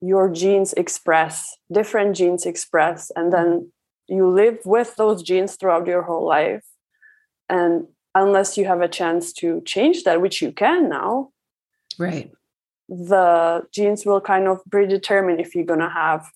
your 0.00 0.28
genes 0.28 0.72
express 0.72 1.56
different 1.70 2.16
genes 2.16 2.44
express 2.44 3.12
and 3.14 3.32
then 3.32 3.70
you 4.08 4.28
live 4.28 4.58
with 4.64 4.96
those 4.96 5.22
genes 5.22 5.54
throughout 5.54 5.86
your 5.86 6.02
whole 6.02 6.26
life 6.26 6.64
and 7.48 7.86
unless 8.14 8.56
you 8.56 8.64
have 8.64 8.80
a 8.80 8.88
chance 8.88 9.32
to 9.32 9.60
change 9.62 10.04
that 10.04 10.20
which 10.20 10.40
you 10.40 10.52
can 10.52 10.88
now 10.88 11.30
right. 11.98 12.30
the 12.88 13.62
genes 13.72 14.06
will 14.06 14.20
kind 14.20 14.46
of 14.46 14.60
predetermine 14.70 15.40
if 15.40 15.54
you're 15.54 15.64
going 15.64 15.80
to 15.80 15.88
have 15.88 16.30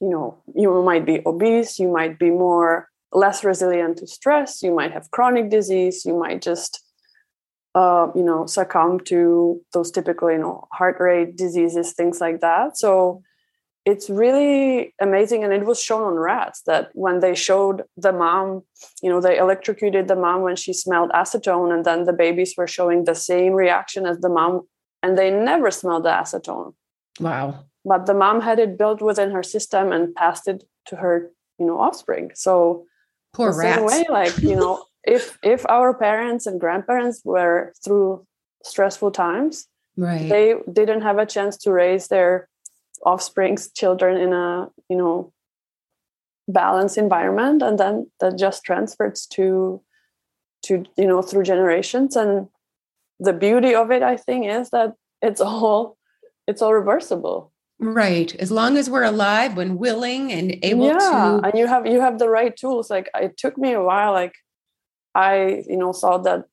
you 0.00 0.10
know 0.10 0.36
you 0.54 0.82
might 0.82 1.06
be 1.06 1.22
obese 1.26 1.78
you 1.78 1.90
might 1.90 2.18
be 2.18 2.30
more 2.30 2.88
less 3.12 3.44
resilient 3.44 3.96
to 3.98 4.06
stress 4.06 4.62
you 4.62 4.74
might 4.74 4.92
have 4.92 5.10
chronic 5.10 5.48
disease 5.50 6.04
you 6.04 6.18
might 6.18 6.42
just 6.42 6.82
uh, 7.76 8.10
you 8.14 8.22
know 8.22 8.46
succumb 8.46 8.98
to 8.98 9.60
those 9.74 9.90
typical 9.90 10.32
you 10.32 10.38
know 10.38 10.66
heart 10.72 10.96
rate 10.98 11.36
diseases 11.36 11.92
things 11.92 12.20
like 12.22 12.40
that. 12.40 12.78
So 12.78 13.22
it's 13.86 14.10
really 14.10 14.92
amazing 15.00 15.44
and 15.44 15.52
it 15.52 15.64
was 15.64 15.80
shown 15.80 16.02
on 16.02 16.14
rats 16.14 16.62
that 16.66 16.90
when 16.92 17.20
they 17.20 17.34
showed 17.34 17.84
the 17.96 18.12
mom 18.12 18.62
you 19.00 19.08
know 19.08 19.20
they 19.20 19.38
electrocuted 19.38 20.08
the 20.08 20.16
mom 20.16 20.42
when 20.42 20.56
she 20.56 20.72
smelled 20.72 21.10
acetone 21.10 21.72
and 21.72 21.84
then 21.84 22.04
the 22.04 22.12
babies 22.12 22.54
were 22.56 22.66
showing 22.66 23.04
the 23.04 23.14
same 23.14 23.52
reaction 23.52 24.04
as 24.04 24.18
the 24.18 24.28
mom 24.28 24.66
and 25.02 25.16
they 25.16 25.30
never 25.30 25.70
smelled 25.70 26.04
the 26.04 26.10
acetone. 26.10 26.74
Wow. 27.20 27.64
But 27.84 28.06
the 28.06 28.14
mom 28.14 28.40
had 28.40 28.58
it 28.58 28.76
built 28.76 29.00
within 29.00 29.30
her 29.30 29.44
system 29.44 29.92
and 29.92 30.14
passed 30.14 30.48
it 30.48 30.64
to 30.86 30.96
her 30.96 31.30
you 31.58 31.66
know 31.66 31.78
offspring. 31.78 32.32
So 32.34 32.86
poor 33.32 33.52
the 33.52 33.58
rats. 33.58 33.82
way 33.82 34.04
like 34.10 34.36
you 34.38 34.56
know 34.56 34.84
if 35.04 35.38
if 35.42 35.64
our 35.68 35.94
parents 35.94 36.46
and 36.46 36.60
grandparents 36.60 37.22
were 37.24 37.72
through 37.84 38.26
stressful 38.64 39.12
times 39.12 39.68
right. 39.96 40.28
they 40.28 40.56
didn't 40.72 41.02
have 41.02 41.18
a 41.18 41.26
chance 41.26 41.56
to 41.56 41.72
raise 41.72 42.08
their 42.08 42.48
offspring's 43.04 43.70
children 43.72 44.16
in 44.20 44.32
a 44.32 44.68
you 44.88 44.96
know 44.96 45.32
balanced 46.48 46.96
environment 46.96 47.62
and 47.62 47.78
then 47.78 48.10
that 48.20 48.38
just 48.38 48.64
transfers 48.64 49.26
to 49.26 49.80
to 50.62 50.84
you 50.96 51.06
know 51.06 51.22
through 51.22 51.42
generations. 51.42 52.16
And 52.16 52.48
the 53.18 53.32
beauty 53.32 53.74
of 53.74 53.90
it 53.90 54.02
i 54.02 54.14
think 54.14 54.46
is 54.46 54.68
that 54.68 54.92
it's 55.22 55.40
all 55.40 55.96
it's 56.46 56.62
all 56.62 56.74
reversible. 56.74 57.52
Right. 57.78 58.34
As 58.36 58.50
long 58.50 58.78
as 58.78 58.88
we're 58.88 59.02
alive 59.02 59.56
when 59.56 59.76
willing 59.76 60.32
and 60.32 60.56
able 60.62 60.86
yeah, 60.86 60.98
to 60.98 61.40
and 61.44 61.58
you 61.58 61.66
have 61.66 61.86
you 61.86 62.00
have 62.00 62.18
the 62.18 62.28
right 62.28 62.56
tools. 62.56 62.88
Like 62.88 63.10
it 63.14 63.36
took 63.36 63.58
me 63.58 63.72
a 63.72 63.82
while 63.82 64.12
like 64.12 64.32
i 65.16 65.64
you 65.66 65.76
know 65.76 65.92
saw 65.92 66.18
that 66.18 66.44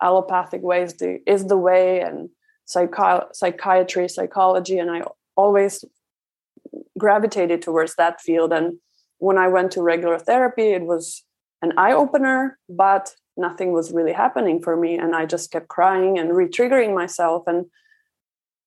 allopathic 0.00 0.62
ways 0.62 0.92
is 0.92 0.98
the 0.98 1.18
is 1.26 1.46
the 1.46 1.56
way 1.58 2.00
and 2.00 2.30
psychi- 2.66 3.26
psychiatry 3.34 4.08
psychology 4.08 4.78
and 4.78 4.90
i 4.90 5.02
always 5.36 5.84
gravitated 6.98 7.62
towards 7.62 7.94
that 7.96 8.20
field. 8.20 8.52
And 8.52 8.78
when 9.18 9.38
i 9.38 9.48
went 9.48 9.72
to 9.72 9.82
regular 9.82 10.18
therapy 10.18 10.68
it 10.72 10.82
was 10.82 11.24
an 11.62 11.72
eye 11.78 11.92
opener 11.92 12.58
but 12.68 13.14
nothing 13.36 13.72
was 13.72 13.92
really 13.92 14.12
happening 14.12 14.60
for 14.62 14.76
me. 14.76 14.96
And 14.96 15.14
i 15.14 15.26
just 15.26 15.50
kept 15.50 15.68
crying 15.68 16.18
and 16.18 16.36
re-triggering 16.36 16.94
myself. 16.94 17.44
And 17.46 17.66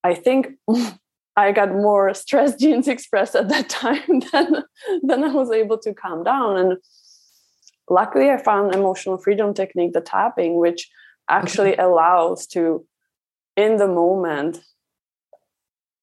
i 0.03 0.13
think 0.13 0.47
i 1.36 1.51
got 1.51 1.71
more 1.71 2.13
stress 2.13 2.55
genes 2.62 2.88
expressed 2.88 3.36
at 3.36 3.50
that 3.50 3.69
time 3.69 4.19
than 4.31 4.63
than 5.03 5.24
i 5.24 5.33
was 5.33 5.51
able 5.51 5.77
to 5.79 5.93
calm 5.93 6.24
down. 6.24 6.57
And 6.57 6.77
luckily 7.89 8.29
i 8.29 8.38
found 8.38 8.75
emotional 8.75 9.17
freedom 9.17 9.53
technique 9.53 9.93
the 9.93 10.01
tapping 10.01 10.59
which 10.59 10.81
mm-hmm. 10.83 11.38
actually 11.38 11.74
okay. 11.74 11.83
allows 11.83 12.47
to 12.47 12.86
in 13.55 13.77
the 13.77 13.88
moment 13.88 14.59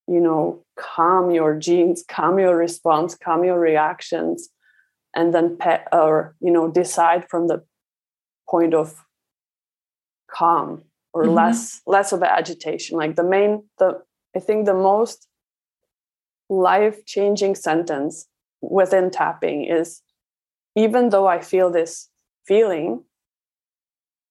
you 0.06 0.20
know 0.20 0.62
calm 0.78 1.30
your 1.30 1.56
genes 1.58 2.04
calm 2.08 2.38
your 2.38 2.56
response 2.56 3.14
calm 3.14 3.44
your 3.44 3.58
reactions 3.58 4.48
and 5.14 5.34
then 5.34 5.56
pet 5.56 5.86
or 5.92 6.34
you 6.40 6.50
know 6.50 6.70
decide 6.70 7.28
from 7.28 7.48
the 7.48 7.62
point 8.48 8.74
of 8.74 9.04
calm 10.30 10.82
or 11.12 11.24
mm-hmm. 11.24 11.34
less 11.34 11.80
less 11.86 12.12
of 12.12 12.22
agitation. 12.22 12.98
Like 12.98 13.16
the 13.16 13.24
main 13.24 13.64
the 13.78 14.02
i 14.36 14.40
think 14.40 14.66
the 14.66 14.74
most 14.74 15.28
life 16.50 17.04
changing 17.06 17.54
sentence 17.54 18.28
within 18.60 19.10
tapping 19.10 19.64
is 19.64 20.02
even 20.76 21.10
though 21.10 21.26
i 21.26 21.40
feel 21.40 21.70
this 21.70 22.10
feeling 22.46 23.04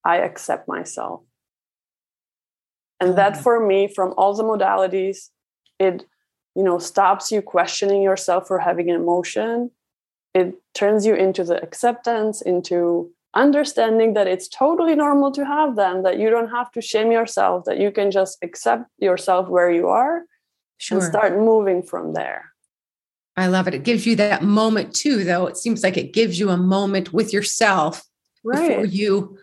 i 0.05 0.17
accept 0.17 0.67
myself. 0.67 1.21
And 2.99 3.17
that 3.17 3.35
for 3.35 3.65
me 3.65 3.87
from 3.87 4.13
all 4.15 4.33
the 4.33 4.43
modalities 4.43 5.29
it 5.79 6.05
you 6.55 6.63
know 6.63 6.77
stops 6.77 7.31
you 7.31 7.41
questioning 7.41 8.01
yourself 8.01 8.47
for 8.47 8.59
having 8.59 8.89
an 8.89 8.95
emotion 8.95 9.71
it 10.33 10.55
turns 10.73 11.05
you 11.05 11.13
into 11.13 11.43
the 11.43 11.61
acceptance 11.61 12.41
into 12.41 13.11
understanding 13.35 14.13
that 14.13 14.27
it's 14.27 14.47
totally 14.47 14.95
normal 14.95 15.31
to 15.31 15.45
have 15.45 15.75
them 15.75 16.03
that 16.03 16.19
you 16.19 16.29
don't 16.29 16.49
have 16.49 16.71
to 16.71 16.81
shame 16.81 17.11
yourself 17.11 17.65
that 17.65 17.79
you 17.79 17.91
can 17.91 18.11
just 18.11 18.37
accept 18.43 18.85
yourself 18.99 19.47
where 19.47 19.71
you 19.71 19.87
are 19.87 20.23
sure. 20.77 20.99
and 20.99 21.07
start 21.07 21.37
moving 21.37 21.81
from 21.81 22.13
there. 22.13 22.51
I 23.35 23.47
love 23.47 23.67
it. 23.67 23.73
It 23.73 23.83
gives 23.83 24.05
you 24.05 24.15
that 24.17 24.43
moment 24.43 24.93
too, 24.93 25.23
though. 25.23 25.47
It 25.47 25.57
seems 25.57 25.83
like 25.83 25.97
it 25.97 26.13
gives 26.13 26.39
you 26.39 26.49
a 26.51 26.57
moment 26.57 27.13
with 27.13 27.33
yourself 27.33 28.03
right. 28.43 28.69
before 28.69 28.85
you 28.85 29.39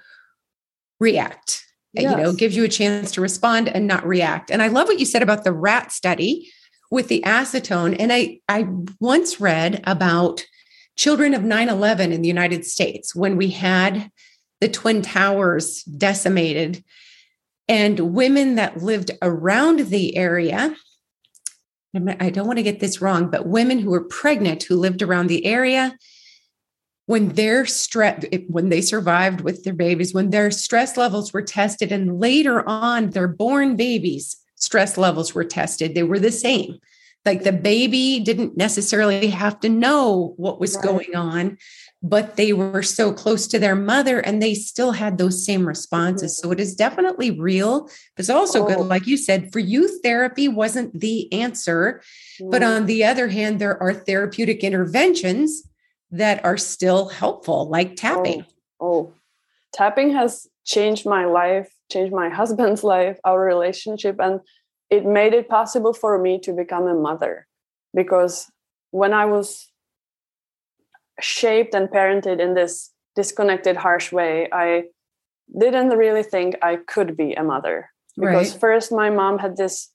react. 1.01 1.65
Yes. 1.93 2.11
You 2.11 2.17
know, 2.17 2.33
gives 2.33 2.57
you 2.57 2.65
a 2.65 2.69
chance 2.69 3.11
to 3.13 3.21
respond 3.21 3.69
and 3.69 3.87
not 3.87 4.07
react. 4.07 4.51
And 4.51 4.63
I 4.63 4.69
love 4.69 4.87
what 4.87 5.01
you 5.01 5.07
said 5.07 5.23
about 5.23 5.45
the 5.45 5.53
rat 5.53 5.91
study 5.91 6.51
with 6.91 7.09
the 7.09 7.23
acetone. 7.27 7.97
And 7.99 8.13
I 8.13 8.41
I 8.49 8.67
once 9.01 9.41
read 9.41 9.83
about 9.85 10.45
children 10.97 11.35
of 11.35 11.43
9-11 11.43 12.13
in 12.13 12.23
the 12.23 12.29
United 12.29 12.65
States 12.65 13.15
when 13.15 13.37
we 13.37 13.51
had 13.51 14.11
the 14.61 14.69
Twin 14.69 15.03
Towers 15.03 15.83
decimated 15.85 16.85
and 17.69 18.15
women 18.15 18.57
that 18.57 18.83
lived 18.83 19.11
around 19.23 19.81
the 19.89 20.17
area 20.17 20.77
I 22.21 22.31
don't 22.31 22.47
want 22.47 22.59
to 22.59 22.63
get 22.63 22.81
this 22.81 23.01
wrong, 23.01 23.31
but 23.31 23.47
women 23.47 23.81
who 23.81 23.91
were 23.91 24.05
pregnant 24.05 24.63
who 24.63 24.77
lived 24.77 25.03
around 25.03 25.27
the 25.27 25.45
area, 25.45 25.97
when 27.11 27.31
their 27.31 27.67
stress, 27.67 28.25
when 28.47 28.69
they 28.69 28.81
survived 28.81 29.41
with 29.41 29.65
their 29.65 29.75
babies, 29.75 30.15
when 30.15 30.31
their 30.31 30.49
stress 30.49 30.97
levels 30.97 31.33
were 31.33 31.43
tested, 31.43 31.91
and 31.91 32.21
later 32.21 32.63
on 32.69 33.11
their 33.11 33.27
born 33.27 33.75
babies' 33.75 34.37
stress 34.55 34.97
levels 34.97 35.35
were 35.35 35.43
tested, 35.43 35.97
they 35.97 36.05
were 36.05 36.21
the 36.21 36.31
same. 36.31 36.79
Like 37.27 37.43
the 37.43 37.51
baby 37.51 38.21
didn't 38.21 38.57
necessarily 38.57 39.27
have 39.27 39.59
to 39.59 39.69
know 39.69 40.35
what 40.37 40.61
was 40.61 40.77
right. 40.77 40.85
going 40.85 41.17
on, 41.17 41.59
but 42.01 42.37
they 42.37 42.53
were 42.53 42.85
so 42.85 43.13
close 43.13 43.49
to 43.49 43.59
their 43.59 43.75
mother 43.75 44.21
and 44.21 44.41
they 44.41 44.55
still 44.55 44.93
had 44.93 45.19
those 45.19 45.45
same 45.45 45.67
responses. 45.67 46.39
So 46.39 46.53
it 46.53 46.61
is 46.61 46.77
definitely 46.77 47.33
real. 47.33 47.91
It's 48.19 48.31
also 48.31 48.65
oh. 48.65 48.69
good, 48.69 48.87
like 48.87 49.09
you 49.09 49.17
said, 49.17 49.53
for 49.53 49.59
youth 49.59 49.99
therapy 50.05 50.47
wasn't 50.47 51.01
the 51.01 51.31
answer. 51.33 52.03
Mm. 52.41 52.53
But 52.53 52.63
on 52.63 52.87
the 52.87 53.03
other 53.03 53.27
hand, 53.27 53.61
there 53.61 53.83
are 53.83 53.93
therapeutic 53.93 54.63
interventions 54.63 55.65
that 56.11 56.45
are 56.45 56.57
still 56.57 57.09
helpful, 57.09 57.69
like 57.69 57.97
tapping. 57.97 58.45
Oh, 58.81 58.87
oh. 58.87 59.13
tapping 59.73 60.13
has 60.13 60.47
changed 60.65 61.07
my 61.07 61.25
life, 61.25 61.73
changed 61.91 62.13
my 62.13 62.29
husband's 62.41 62.85
life, 62.85 63.19
our 63.25 63.41
relationship, 63.41 64.17
and 64.19 64.41
it 64.91 65.05
made 65.05 65.35
it 65.35 65.49
possible 65.49 65.93
for 65.93 66.19
me 66.19 66.41
to 66.41 66.53
become 66.53 66.87
a 66.87 66.95
mother 66.95 67.47
because 67.95 68.51
when 68.91 69.13
I 69.13 69.25
was 69.25 69.71
shaped 71.21 71.75
and 71.75 71.89
parented 71.89 72.41
in 72.41 72.55
this 72.55 72.91
disconnected, 73.15 73.77
harsh 73.77 74.11
way, 74.11 74.49
I 74.53 74.85
didn't 75.59 75.91
really 75.91 76.23
think 76.23 76.57
I 76.63 76.77
could 76.77 77.17
be 77.17 77.35
a 77.35 77.43
mother. 77.43 77.91
Because 78.17 78.53
right. 78.53 78.61
first, 78.61 78.93
my 78.93 79.11
mom 79.11 79.39
had 79.39 79.57
this 79.57 79.91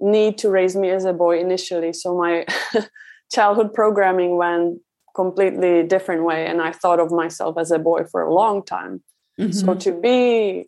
need 0.00 0.38
to 0.38 0.50
raise 0.50 0.74
me 0.74 0.90
as 0.90 1.04
a 1.04 1.12
boy 1.12 1.38
initially. 1.38 1.92
So 1.92 2.16
my 2.16 2.46
childhood 3.32 3.72
programming 3.72 4.36
went 4.36 4.80
completely 5.14 5.82
different 5.82 6.24
way 6.24 6.46
and 6.46 6.60
i 6.60 6.72
thought 6.72 7.00
of 7.00 7.10
myself 7.10 7.56
as 7.58 7.70
a 7.70 7.78
boy 7.78 8.02
for 8.04 8.22
a 8.22 8.32
long 8.32 8.64
time 8.64 9.02
mm-hmm. 9.38 9.50
so 9.52 9.74
to 9.74 9.92
be 9.92 10.66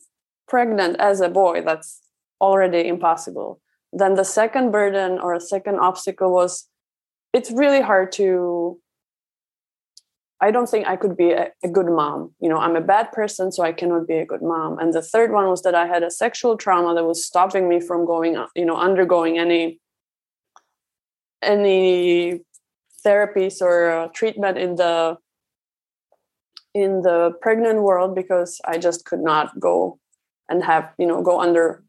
pregnant 0.48 0.96
as 0.98 1.20
a 1.20 1.28
boy 1.28 1.60
that's 1.62 2.00
already 2.40 2.86
impossible 2.86 3.60
then 3.92 4.14
the 4.14 4.24
second 4.24 4.70
burden 4.70 5.18
or 5.18 5.34
a 5.34 5.40
second 5.40 5.78
obstacle 5.78 6.32
was 6.32 6.68
it's 7.32 7.50
really 7.50 7.80
hard 7.80 8.12
to 8.12 8.78
I 10.40 10.50
don't 10.50 10.68
think 10.68 10.86
I 10.86 10.96
could 10.96 11.16
be 11.16 11.30
a, 11.30 11.50
a, 11.62 11.68
good 11.68 11.86
mom. 11.86 12.34
You 12.38 12.50
know, 12.50 12.58
I'm 12.58 12.76
a 12.76 12.80
bad 12.80 13.12
person, 13.12 13.50
so 13.50 13.62
I 13.62 13.72
cannot 13.72 14.06
be 14.06 14.18
a 14.18 14.26
good 14.26 14.42
mom. 14.42 14.78
And 14.78 14.92
the 14.92 15.00
third 15.00 15.32
one 15.32 15.48
was 15.48 15.62
that 15.62 15.74
I 15.74 15.86
had 15.86 16.02
a 16.02 16.10
sexual 16.10 16.58
trauma 16.58 16.94
that 16.94 17.04
was 17.04 17.24
stopping 17.24 17.66
me 17.66 17.80
from 17.80 18.04
going, 18.04 18.36
you 18.54 18.66
know, 18.66 18.76
undergoing 18.76 19.38
any 19.38 19.80
any 21.40 22.40
therapies 23.04 23.60
or 23.60 23.90
uh, 23.90 24.08
treatment 24.08 24.58
in 24.58 24.76
the 24.76 25.16
in 26.74 27.02
the 27.02 27.32
pregnant 27.40 27.82
world 27.82 28.14
because 28.14 28.60
I 28.64 28.78
just 28.78 29.04
could 29.04 29.20
not 29.20 29.60
go 29.60 29.98
and 30.48 30.62
have, 30.64 30.92
you 30.98 31.06
know, 31.06 31.22
go 31.22 31.40
under 31.40 31.84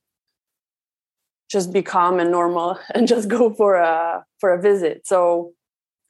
just 1.51 1.71
be 1.71 1.82
calm 1.82 2.19
and 2.19 2.32
normal 2.32 2.80
and 2.95 3.08
just 3.08 3.28
go 3.28 3.54
for 3.54 3.75
a 3.75 4.25
for 4.39 4.54
a 4.54 4.62
visit. 4.62 5.08
So 5.08 5.54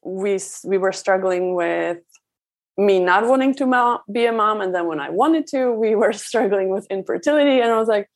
we 0.03 0.39
we 0.63 0.77
were 0.77 0.91
struggling 0.91 1.55
with 1.55 1.99
me 2.77 2.99
not 2.99 3.25
wanting 3.27 3.55
to 3.55 3.99
be 4.11 4.25
a 4.25 4.31
mom. 4.31 4.61
And 4.61 4.75
then 4.75 4.87
when 4.87 4.99
i 4.99 5.09
wanted 5.09 5.47
to 5.47 5.71
we 5.71 5.95
were 5.95 6.13
struggling 6.27 6.69
with 6.69 6.85
infertility. 6.89 7.61
And 7.61 7.71
i 7.71 7.79
was 7.79 7.87
like 7.87 8.09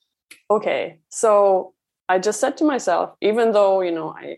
okay. 0.51 0.99
So 1.09 1.73
i 2.07 2.19
just 2.19 2.39
said 2.39 2.57
to 2.57 2.65
myself 2.65 3.15
even 3.21 3.51
though 3.51 3.81
you 3.81 3.91
know 3.91 4.09
i 4.17 4.37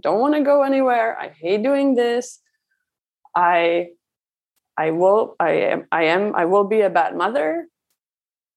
don't 0.00 0.20
want 0.20 0.34
to 0.34 0.42
go 0.42 0.62
anywhere. 0.62 1.18
I 1.18 1.28
hate 1.28 1.62
doing 1.62 1.94
this. 1.94 2.40
I 3.34 3.88
i 4.78 4.90
will 4.90 5.36
i 5.38 5.50
am 5.50 5.86
i 5.92 6.04
am 6.04 6.34
i 6.34 6.46
will 6.46 6.64
be 6.64 6.80
a 6.80 6.90
bad 6.90 7.16
mother. 7.16 7.66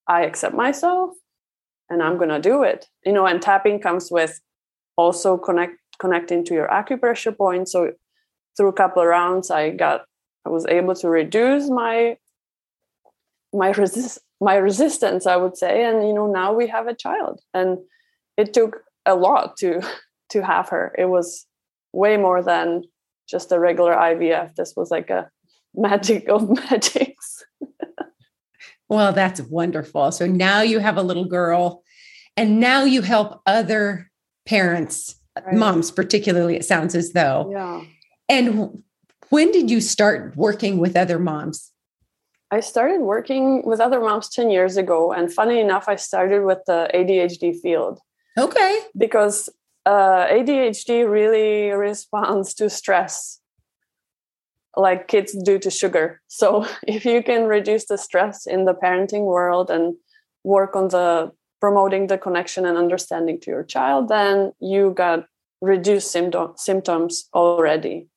I 0.08 0.24
accept 0.24 0.54
myself 0.54 1.10
and 1.90 2.02
i'm 2.02 2.16
going 2.16 2.30
to 2.30 2.40
do 2.40 2.62
it. 2.62 2.86
You 3.04 3.12
know 3.12 3.26
and 3.26 3.40
tapping 3.40 3.80
comes 3.80 4.10
with 4.10 4.40
also 4.96 5.36
connect 5.36 5.74
connecting 5.98 6.44
to 6.44 6.54
your 6.54 6.68
acupressure 6.68 7.36
point. 7.36 7.68
So 7.68 7.92
through 8.56 8.68
a 8.68 8.72
couple 8.72 9.02
of 9.02 9.08
rounds 9.08 9.50
i 9.50 9.70
got 9.70 10.04
I 10.46 10.50
was 10.50 10.64
able 10.66 10.94
to 10.96 11.08
reduce 11.08 11.68
my 11.68 12.16
my 13.52 13.70
resist 13.70 14.20
my 14.40 14.56
resistance, 14.56 15.26
I 15.26 15.36
would 15.36 15.56
say, 15.56 15.84
and 15.84 16.06
you 16.06 16.12
know 16.12 16.26
now 16.26 16.52
we 16.52 16.68
have 16.68 16.86
a 16.86 16.94
child, 16.94 17.40
and 17.54 17.78
it 18.36 18.52
took 18.52 18.82
a 19.06 19.14
lot 19.14 19.56
to 19.58 19.80
to 20.30 20.44
have 20.44 20.68
her. 20.70 20.94
It 20.98 21.06
was 21.06 21.46
way 21.92 22.16
more 22.16 22.42
than 22.42 22.82
just 23.28 23.52
a 23.52 23.58
regular 23.58 23.94
IVF. 23.94 24.54
This 24.54 24.74
was 24.76 24.90
like 24.90 25.10
a 25.10 25.30
magic 25.74 26.28
of 26.28 26.48
magics. 26.70 27.44
well, 28.88 29.12
that's 29.12 29.40
wonderful. 29.42 30.12
So 30.12 30.26
now 30.26 30.62
you 30.62 30.78
have 30.78 30.96
a 30.96 31.02
little 31.02 31.24
girl, 31.24 31.82
and 32.36 32.60
now 32.60 32.84
you 32.84 33.02
help 33.02 33.40
other 33.46 34.10
parents, 34.46 35.16
right. 35.44 35.54
moms 35.54 35.90
particularly. 35.90 36.56
It 36.56 36.64
sounds 36.64 36.94
as 36.94 37.12
though. 37.12 37.50
Yeah. 37.50 37.82
And 38.28 38.82
when 39.30 39.50
did 39.52 39.70
you 39.70 39.80
start 39.80 40.36
working 40.36 40.78
with 40.78 40.96
other 40.96 41.18
moms? 41.18 41.72
I 42.50 42.60
started 42.60 43.00
working 43.00 43.64
with 43.66 43.80
other 43.80 44.00
moms 44.00 44.28
10 44.28 44.50
years 44.50 44.76
ago. 44.76 45.12
And 45.12 45.32
funny 45.32 45.58
enough, 45.58 45.88
I 45.88 45.96
started 45.96 46.44
with 46.44 46.58
the 46.66 46.88
ADHD 46.94 47.60
field. 47.60 47.98
Okay. 48.38 48.80
Because 48.96 49.48
uh, 49.86 50.26
ADHD 50.26 51.08
really 51.10 51.70
responds 51.70 52.52
to 52.54 52.68
stress 52.68 53.40
like 54.76 55.08
kids 55.08 55.34
do 55.42 55.58
to 55.58 55.70
sugar. 55.70 56.20
So 56.26 56.66
if 56.86 57.04
you 57.04 57.22
can 57.22 57.46
reduce 57.46 57.86
the 57.86 57.96
stress 57.96 58.46
in 58.46 58.66
the 58.66 58.74
parenting 58.74 59.24
world 59.24 59.70
and 59.70 59.94
work 60.44 60.76
on 60.76 60.88
the 60.88 61.32
promoting 61.60 62.08
the 62.08 62.18
connection 62.18 62.66
and 62.66 62.76
understanding 62.76 63.40
to 63.40 63.50
your 63.50 63.64
child, 63.64 64.08
then 64.08 64.52
you 64.60 64.90
got 64.90 65.26
reduced 65.62 66.10
symptom, 66.10 66.52
symptoms 66.56 67.28
already. 67.32 68.08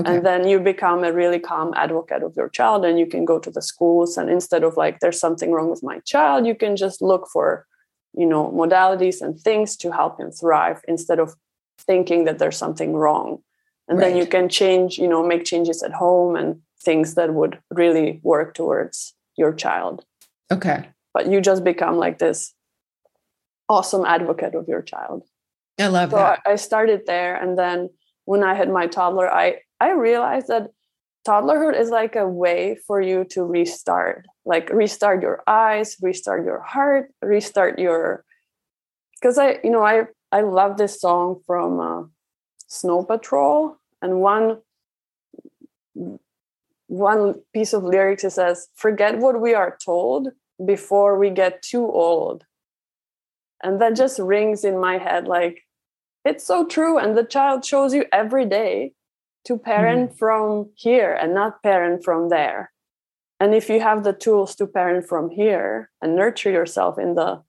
Okay. 0.00 0.16
And 0.16 0.24
then 0.24 0.48
you 0.48 0.60
become 0.60 1.04
a 1.04 1.12
really 1.12 1.38
calm 1.38 1.74
advocate 1.76 2.22
of 2.22 2.34
your 2.36 2.48
child, 2.48 2.84
and 2.84 2.98
you 2.98 3.06
can 3.06 3.24
go 3.24 3.38
to 3.38 3.50
the 3.50 3.60
schools. 3.60 4.16
And 4.16 4.30
instead 4.30 4.62
of 4.62 4.76
like, 4.76 5.00
there's 5.00 5.18
something 5.18 5.50
wrong 5.52 5.70
with 5.70 5.82
my 5.82 5.98
child, 6.00 6.46
you 6.46 6.54
can 6.54 6.76
just 6.76 7.02
look 7.02 7.28
for, 7.32 7.66
you 8.14 8.26
know, 8.26 8.50
modalities 8.50 9.20
and 9.20 9.38
things 9.38 9.76
to 9.76 9.92
help 9.92 10.18
him 10.18 10.30
thrive 10.30 10.80
instead 10.88 11.18
of 11.18 11.34
thinking 11.78 12.24
that 12.24 12.38
there's 12.38 12.56
something 12.56 12.94
wrong. 12.94 13.42
And 13.88 13.98
right. 13.98 14.08
then 14.08 14.16
you 14.16 14.26
can 14.26 14.48
change, 14.48 14.98
you 14.98 15.08
know, 15.08 15.26
make 15.26 15.44
changes 15.44 15.82
at 15.82 15.92
home 15.92 16.36
and 16.36 16.60
things 16.80 17.14
that 17.14 17.32
would 17.32 17.58
really 17.70 18.20
work 18.22 18.54
towards 18.54 19.14
your 19.36 19.52
child. 19.52 20.04
Okay. 20.50 20.88
But 21.14 21.30
you 21.30 21.40
just 21.40 21.64
become 21.64 21.96
like 21.96 22.18
this 22.18 22.54
awesome 23.68 24.04
advocate 24.04 24.54
of 24.54 24.68
your 24.68 24.82
child. 24.82 25.24
I 25.78 25.86
love 25.86 26.10
it. 26.10 26.12
so 26.12 26.16
that. 26.16 26.40
I 26.46 26.56
started 26.56 27.02
there. 27.06 27.36
And 27.36 27.58
then 27.58 27.90
when 28.24 28.42
I 28.42 28.54
had 28.54 28.70
my 28.70 28.86
toddler, 28.86 29.32
I 29.32 29.60
I 29.80 29.92
realized 29.92 30.48
that 30.48 30.70
toddlerhood 31.28 31.78
is 31.78 31.90
like 31.90 32.16
a 32.16 32.26
way 32.26 32.78
for 32.86 33.00
you 33.00 33.24
to 33.24 33.44
restart, 33.44 34.26
like 34.46 34.70
restart 34.70 35.22
your 35.22 35.42
eyes, 35.46 35.96
restart 36.00 36.44
your 36.44 36.60
heart, 36.60 37.12
restart 37.20 37.78
your. 37.78 38.24
Because 39.14 39.36
I, 39.36 39.58
you 39.62 39.70
know, 39.70 39.82
I 39.82 40.04
I 40.32 40.40
love 40.40 40.78
this 40.78 41.00
song 41.00 41.40
from 41.46 41.80
uh, 41.80 42.02
Snow 42.66 43.02
Patrol, 43.04 43.76
and 44.00 44.20
one 44.20 44.58
one 46.86 47.34
piece 47.52 47.72
of 47.74 47.84
lyrics 47.84 48.24
it 48.24 48.30
says, 48.30 48.68
"Forget 48.74 49.18
what 49.18 49.40
we 49.40 49.54
are 49.54 49.76
told 49.84 50.28
before 50.64 51.18
we 51.18 51.30
get 51.30 51.62
too 51.62 51.84
old," 51.84 52.44
and 53.62 53.80
that 53.80 53.96
just 53.96 54.18
rings 54.18 54.64
in 54.64 54.78
my 54.80 54.96
head 54.96 55.28
like 55.28 55.64
it's 56.24 56.46
so 56.46 56.66
true. 56.66 56.98
And 56.98 57.16
the 57.16 57.24
child 57.24 57.64
shows 57.64 57.92
you 57.92 58.06
every 58.12 58.46
day 58.46 58.92
to 59.48 59.58
parent 59.58 60.12
mm. 60.12 60.18
from 60.18 60.70
here 60.76 61.12
and 61.14 61.34
not 61.34 61.62
parent 61.62 62.04
from 62.04 62.28
there. 62.28 62.70
And 63.40 63.54
if 63.54 63.68
you 63.70 63.80
have 63.80 64.04
the 64.04 64.12
tools 64.12 64.54
to 64.56 64.66
parent 64.66 65.08
from 65.08 65.30
here 65.30 65.90
and 66.02 66.14
nurture 66.14 66.50
yourself 66.50 66.98
in 66.98 67.14
the 67.14 67.42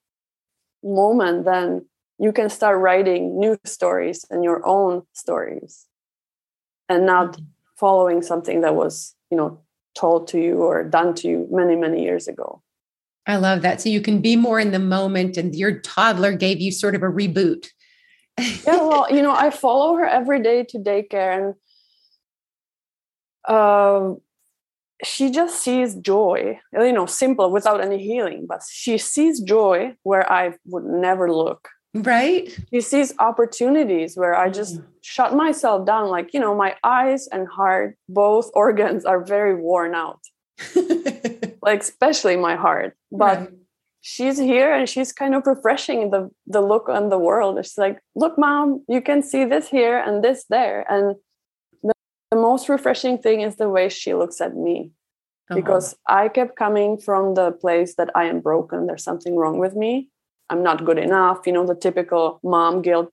moment, 0.81 1.45
then 1.45 1.85
you 2.19 2.31
can 2.31 2.49
start 2.49 2.79
writing 2.79 3.37
new 3.39 3.57
stories 3.65 4.25
and 4.29 4.43
your 4.43 4.65
own 4.65 5.03
stories 5.13 5.87
and 6.87 7.05
not 7.05 7.33
mm-hmm. 7.33 7.43
following 7.77 8.21
something 8.21 8.61
that 8.61 8.75
was 8.75 9.15
you 9.31 9.37
know 9.37 9.59
told 9.95 10.27
to 10.27 10.39
you 10.39 10.57
or 10.57 10.83
done 10.83 11.13
to 11.15 11.27
you 11.27 11.47
many 11.51 11.75
many 11.75 12.03
years 12.03 12.27
ago 12.27 12.61
i 13.25 13.35
love 13.35 13.61
that 13.61 13.81
so 13.81 13.89
you 13.89 14.01
can 14.01 14.21
be 14.21 14.35
more 14.35 14.59
in 14.59 14.71
the 14.71 14.79
moment 14.79 15.37
and 15.37 15.55
your 15.55 15.79
toddler 15.79 16.33
gave 16.33 16.59
you 16.59 16.71
sort 16.71 16.95
of 16.95 17.03
a 17.03 17.07
reboot 17.07 17.67
yeah 18.37 18.55
well 18.65 19.07
you 19.15 19.21
know 19.21 19.33
i 19.33 19.49
follow 19.49 19.95
her 19.95 20.05
every 20.05 20.41
day 20.41 20.63
to 20.63 20.77
daycare 20.77 21.35
and 21.37 21.55
um 23.49 24.21
she 25.03 25.31
just 25.31 25.61
sees 25.61 25.95
joy 25.95 26.59
you 26.73 26.91
know 26.91 27.05
simple 27.05 27.51
without 27.51 27.81
any 27.81 27.97
healing 27.97 28.45
but 28.47 28.61
she 28.69 28.97
sees 28.97 29.39
joy 29.39 29.93
where 30.03 30.31
i 30.31 30.53
would 30.65 30.85
never 30.85 31.31
look. 31.31 31.69
Right? 31.95 32.55
She 32.71 32.81
sees 32.81 33.13
opportunities 33.17 34.15
where 34.15 34.35
i 34.35 34.49
just 34.49 34.77
mm. 34.77 34.85
shut 35.01 35.33
myself 35.33 35.85
down 35.85 36.09
like 36.09 36.33
you 36.33 36.39
know 36.39 36.55
my 36.55 36.75
eyes 36.83 37.27
and 37.27 37.47
heart 37.47 37.97
both 38.07 38.51
organs 38.53 39.05
are 39.05 39.23
very 39.23 39.55
worn 39.55 39.95
out. 39.95 40.21
Like 41.61 41.81
especially 41.81 42.37
my 42.37 42.55
heart 42.55 42.95
but 43.11 43.39
right. 43.39 43.49
she's 43.99 44.37
here 44.37 44.73
and 44.73 44.87
she's 44.87 45.11
kind 45.11 45.35
of 45.35 45.45
refreshing 45.45 46.09
the 46.09 46.29
the 46.47 46.61
look 46.61 46.87
on 46.89 47.09
the 47.09 47.19
world. 47.19 47.57
She's 47.65 47.77
like 47.77 47.99
look 48.15 48.37
mom 48.37 48.83
you 48.87 49.01
can 49.01 49.21
see 49.21 49.43
this 49.45 49.67
here 49.67 49.97
and 49.99 50.23
this 50.23 50.45
there. 50.49 50.85
And 50.89 51.15
the 52.31 52.37
most 52.37 52.69
refreshing 52.69 53.17
thing 53.17 53.41
is 53.41 53.55
the 53.55 53.69
way 53.69 53.89
she 53.89 54.13
looks 54.13 54.39
at 54.41 54.55
me 54.55 54.91
uh-huh. 55.49 55.59
because 55.59 55.95
I 56.07 56.29
kept 56.29 56.55
coming 56.55 56.97
from 56.97 57.33
the 57.33 57.51
place 57.51 57.95
that 57.95 58.09
I 58.15 58.25
am 58.25 58.39
broken. 58.39 58.85
There's 58.85 59.03
something 59.03 59.35
wrong 59.35 59.57
with 59.57 59.75
me. 59.75 60.09
I'm 60.49 60.63
not 60.63 60.85
good 60.85 60.97
enough. 60.97 61.45
You 61.45 61.53
know, 61.53 61.65
the 61.65 61.75
typical 61.75 62.39
mom 62.43 62.81
guilt 62.81 63.11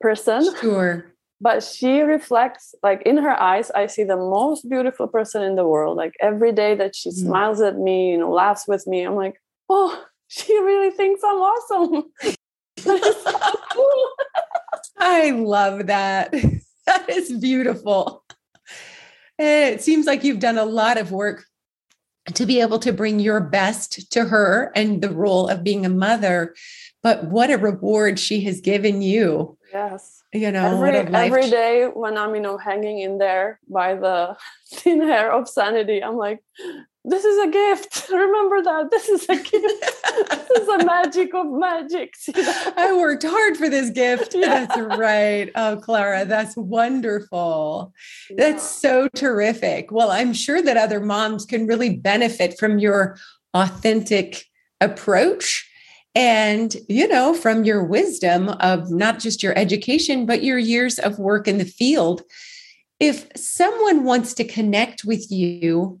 person. 0.00 0.46
Sure. 0.60 1.06
But 1.40 1.62
she 1.62 2.00
reflects, 2.00 2.74
like 2.82 3.02
in 3.02 3.18
her 3.18 3.38
eyes, 3.38 3.70
I 3.72 3.86
see 3.86 4.04
the 4.04 4.16
most 4.16 4.68
beautiful 4.68 5.08
person 5.08 5.42
in 5.42 5.56
the 5.56 5.66
world. 5.66 5.96
Like 5.96 6.14
every 6.20 6.52
day 6.52 6.74
that 6.76 6.94
she 6.94 7.10
mm. 7.10 7.14
smiles 7.14 7.60
at 7.60 7.76
me, 7.78 8.12
you 8.12 8.18
know, 8.18 8.30
laughs 8.30 8.66
with 8.66 8.86
me, 8.86 9.02
I'm 9.02 9.16
like, 9.16 9.40
oh, 9.68 10.04
she 10.28 10.56
really 10.58 10.90
thinks 10.90 11.22
I'm 11.24 11.36
awesome. 11.36 12.04
so 12.78 13.58
cool. 13.72 14.10
I 14.98 15.30
love 15.30 15.86
that. 15.86 16.34
That 16.86 17.08
is 17.08 17.32
beautiful. 17.32 18.24
Eh, 19.38 19.68
it 19.70 19.82
seems 19.82 20.06
like 20.06 20.24
you've 20.24 20.38
done 20.38 20.58
a 20.58 20.64
lot 20.64 20.98
of 20.98 21.12
work 21.12 21.44
to 22.32 22.46
be 22.46 22.60
able 22.60 22.78
to 22.78 22.92
bring 22.92 23.20
your 23.20 23.40
best 23.40 24.10
to 24.12 24.24
her 24.24 24.72
and 24.74 25.02
the 25.02 25.10
role 25.10 25.48
of 25.48 25.64
being 25.64 25.84
a 25.84 25.90
mother. 25.90 26.54
But 27.02 27.24
what 27.24 27.50
a 27.50 27.58
reward 27.58 28.18
she 28.18 28.40
has 28.42 28.60
given 28.60 29.02
you. 29.02 29.58
Yes. 29.72 30.22
You 30.32 30.50
know, 30.50 30.82
every, 30.82 30.98
every 31.14 31.50
day 31.50 31.86
when 31.92 32.16
I'm, 32.16 32.34
you 32.34 32.40
know, 32.40 32.56
hanging 32.56 33.00
in 33.00 33.18
there 33.18 33.60
by 33.68 33.94
the 33.94 34.36
thin 34.72 35.02
hair 35.02 35.32
of 35.32 35.48
sanity, 35.48 36.02
I'm 36.02 36.16
like, 36.16 36.42
this 37.04 37.24
is 37.24 37.38
a 37.46 37.50
gift. 37.50 38.08
Remember 38.10 38.62
that. 38.62 38.90
This 38.90 39.08
is 39.08 39.24
a 39.28 39.36
gift. 39.36 39.50
this 39.52 40.58
is 40.58 40.68
a 40.68 40.78
magic 40.84 41.34
of 41.34 41.46
magics. 41.50 42.28
You 42.28 42.42
know? 42.42 42.72
I 42.76 42.96
worked 42.96 43.24
hard 43.24 43.56
for 43.56 43.68
this 43.68 43.90
gift. 43.90 44.34
Yeah. 44.44 44.66
That's 44.66 44.98
right. 44.98 45.50
Oh, 45.54 45.80
Klara, 45.80 46.26
that's 46.26 46.56
wonderful. 46.56 47.92
Yeah. 48.28 48.36
That's 48.38 48.68
so 48.68 49.08
terrific. 49.14 49.90
Well, 49.90 50.10
I'm 50.10 50.34
sure 50.34 50.60
that 50.60 50.76
other 50.76 51.00
moms 51.00 51.46
can 51.46 51.66
really 51.66 51.96
benefit 51.96 52.58
from 52.58 52.78
your 52.78 53.16
authentic 53.54 54.44
approach 54.80 55.68
and 56.14 56.76
you 56.88 57.08
know 57.08 57.32
from 57.32 57.64
your 57.64 57.84
wisdom 57.84 58.48
of 58.60 58.90
not 58.90 59.18
just 59.18 59.42
your 59.42 59.56
education 59.56 60.26
but 60.26 60.42
your 60.42 60.58
years 60.58 60.98
of 60.98 61.18
work 61.18 61.48
in 61.48 61.58
the 61.58 61.64
field 61.64 62.22
if 63.00 63.26
someone 63.36 64.04
wants 64.04 64.34
to 64.34 64.44
connect 64.44 65.04
with 65.04 65.30
you 65.30 66.00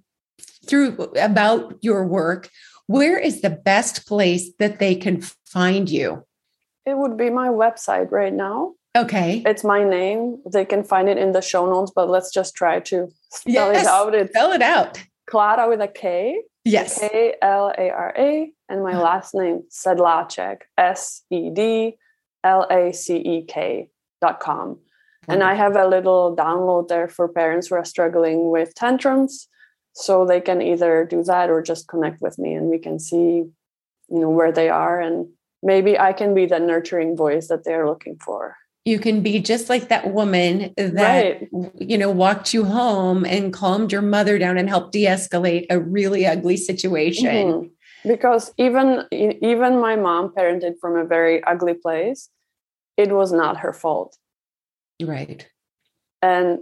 through 0.64 0.96
about 1.16 1.76
your 1.80 2.06
work, 2.06 2.50
where 2.86 3.18
is 3.18 3.40
the 3.40 3.50
best 3.50 4.06
place 4.06 4.50
that 4.58 4.78
they 4.78 4.94
can 4.94 5.22
find 5.46 5.88
you? 5.88 6.24
It 6.84 6.98
would 6.98 7.16
be 7.16 7.30
my 7.30 7.48
website 7.48 8.10
right 8.10 8.32
now. 8.32 8.74
Okay. 8.96 9.42
It's 9.44 9.64
my 9.64 9.82
name. 9.82 10.40
They 10.50 10.64
can 10.64 10.84
find 10.84 11.08
it 11.08 11.18
in 11.18 11.32
the 11.32 11.40
show 11.40 11.66
notes, 11.66 11.92
but 11.94 12.08
let's 12.08 12.30
just 12.30 12.54
try 12.54 12.80
to 12.80 13.10
spell 13.30 13.72
yes, 13.72 13.84
it 13.84 13.88
out. 13.88 14.14
It's 14.14 14.30
spell 14.30 14.52
it 14.52 14.62
out. 14.62 15.02
Klara 15.28 15.68
with 15.68 15.80
a 15.80 15.88
K. 15.88 16.42
Yes. 16.64 17.00
K 17.00 17.34
L 17.42 17.72
A 17.76 17.90
R 17.90 18.14
A. 18.16 18.52
And 18.68 18.82
my 18.82 18.92
uh-huh. 18.92 19.02
last 19.02 19.34
name, 19.34 19.64
Sedlacek, 19.70 20.62
S 20.78 21.22
E 21.30 21.50
D 21.50 21.96
L 22.44 22.66
A 22.70 22.92
C 22.92 23.16
E 23.16 23.44
K 23.44 23.88
dot 24.20 24.40
com. 24.40 24.78
And 25.26 25.42
I 25.42 25.54
have 25.54 25.74
a 25.74 25.88
little 25.88 26.36
download 26.36 26.88
there 26.88 27.08
for 27.08 27.28
parents 27.28 27.68
who 27.68 27.76
are 27.76 27.84
struggling 27.84 28.50
with 28.50 28.74
tantrums 28.74 29.48
so 29.94 30.26
they 30.26 30.40
can 30.40 30.60
either 30.60 31.06
do 31.08 31.22
that 31.22 31.48
or 31.48 31.62
just 31.62 31.88
connect 31.88 32.20
with 32.20 32.38
me 32.38 32.54
and 32.54 32.66
we 32.66 32.78
can 32.78 32.98
see 32.98 33.44
you 34.08 34.20
know 34.20 34.28
where 34.28 34.52
they 34.52 34.68
are 34.68 35.00
and 35.00 35.28
maybe 35.62 35.98
i 35.98 36.12
can 36.12 36.34
be 36.34 36.46
the 36.46 36.58
nurturing 36.58 37.16
voice 37.16 37.48
that 37.48 37.64
they're 37.64 37.86
looking 37.86 38.16
for 38.18 38.56
you 38.84 38.98
can 38.98 39.22
be 39.22 39.40
just 39.40 39.70
like 39.70 39.88
that 39.88 40.12
woman 40.12 40.74
that 40.76 40.98
right. 41.00 41.48
you 41.78 41.96
know 41.96 42.10
walked 42.10 42.52
you 42.52 42.64
home 42.64 43.24
and 43.24 43.52
calmed 43.52 43.90
your 43.90 44.02
mother 44.02 44.38
down 44.38 44.58
and 44.58 44.68
helped 44.68 44.92
de-escalate 44.92 45.66
a 45.70 45.80
really 45.80 46.26
ugly 46.26 46.56
situation 46.56 47.26
mm-hmm. 47.26 48.08
because 48.08 48.52
even 48.58 49.04
even 49.10 49.80
my 49.80 49.96
mom 49.96 50.32
parented 50.36 50.74
from 50.80 50.96
a 50.96 51.04
very 51.04 51.42
ugly 51.44 51.74
place 51.74 52.28
it 52.96 53.10
was 53.10 53.32
not 53.32 53.58
her 53.58 53.72
fault 53.72 54.16
right 55.02 55.48
and 56.20 56.58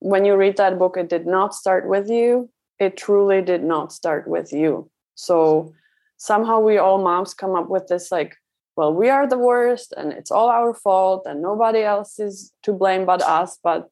when 0.00 0.24
you 0.24 0.36
read 0.36 0.56
that 0.56 0.78
book 0.78 0.96
it 0.96 1.08
did 1.08 1.26
not 1.26 1.54
start 1.54 1.88
with 1.88 2.10
you 2.10 2.50
it 2.82 2.96
truly 2.96 3.40
did 3.40 3.62
not 3.62 3.92
start 3.92 4.26
with 4.26 4.52
you. 4.52 4.90
So 5.14 5.72
somehow 6.16 6.58
we 6.58 6.78
all 6.78 6.98
moms 6.98 7.32
come 7.32 7.54
up 7.54 7.68
with 7.68 7.86
this 7.86 8.10
like, 8.10 8.36
well, 8.76 8.92
we 8.92 9.08
are 9.08 9.26
the 9.28 9.38
worst 9.38 9.94
and 9.96 10.12
it's 10.12 10.32
all 10.32 10.48
our 10.48 10.74
fault 10.74 11.26
and 11.26 11.40
nobody 11.40 11.82
else 11.82 12.18
is 12.18 12.52
to 12.64 12.72
blame 12.72 13.06
but 13.06 13.22
us. 13.22 13.58
But 13.62 13.88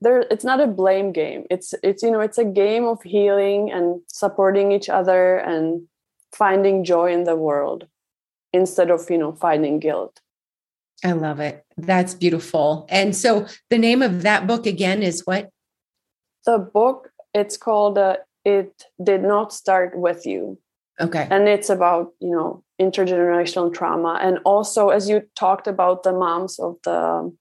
there 0.00 0.20
it's 0.30 0.44
not 0.44 0.60
a 0.60 0.66
blame 0.66 1.12
game. 1.12 1.44
It's 1.50 1.72
it's 1.82 2.02
you 2.02 2.10
know, 2.10 2.20
it's 2.20 2.38
a 2.38 2.44
game 2.44 2.84
of 2.84 3.00
healing 3.02 3.70
and 3.70 4.00
supporting 4.08 4.72
each 4.72 4.88
other 4.88 5.36
and 5.36 5.86
finding 6.32 6.82
joy 6.84 7.12
in 7.12 7.24
the 7.24 7.36
world 7.36 7.86
instead 8.52 8.90
of, 8.90 9.08
you 9.08 9.18
know, 9.18 9.32
finding 9.32 9.78
guilt. 9.78 10.20
I 11.04 11.12
love 11.12 11.40
it. 11.40 11.64
That's 11.76 12.14
beautiful. 12.14 12.86
And 12.88 13.14
so 13.14 13.46
the 13.70 13.78
name 13.78 14.02
of 14.02 14.22
that 14.22 14.46
book 14.46 14.66
again 14.66 15.02
is 15.02 15.22
what? 15.26 15.50
The 16.46 16.58
book 16.58 17.10
it's 17.36 17.56
called 17.56 17.98
uh, 17.98 18.16
it 18.44 18.84
did 19.02 19.22
not 19.22 19.52
start 19.52 19.98
with 19.98 20.24
you. 20.24 20.58
Okay. 20.98 21.28
And 21.30 21.46
it's 21.48 21.68
about 21.68 22.12
you 22.20 22.30
know 22.30 22.64
intergenerational 22.80 23.72
trauma. 23.72 24.18
And 24.22 24.38
also 24.44 24.88
as 24.88 25.08
you 25.08 25.22
talked 25.34 25.66
about 25.66 26.02
the 26.02 26.12
moms 26.12 26.58
of 26.58 26.76
the 26.84 27.32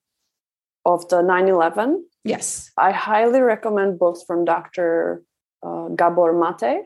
of 0.85 1.07
the 1.09 1.21
9-11 1.23 2.01
yes. 2.23 2.71
I 2.77 2.91
highly 2.91 3.41
recommend 3.41 3.97
books 3.97 4.21
from 4.27 4.45
dr 4.45 5.23
uh, 5.65 5.87
gabor 5.99 6.31
mate 6.41 6.83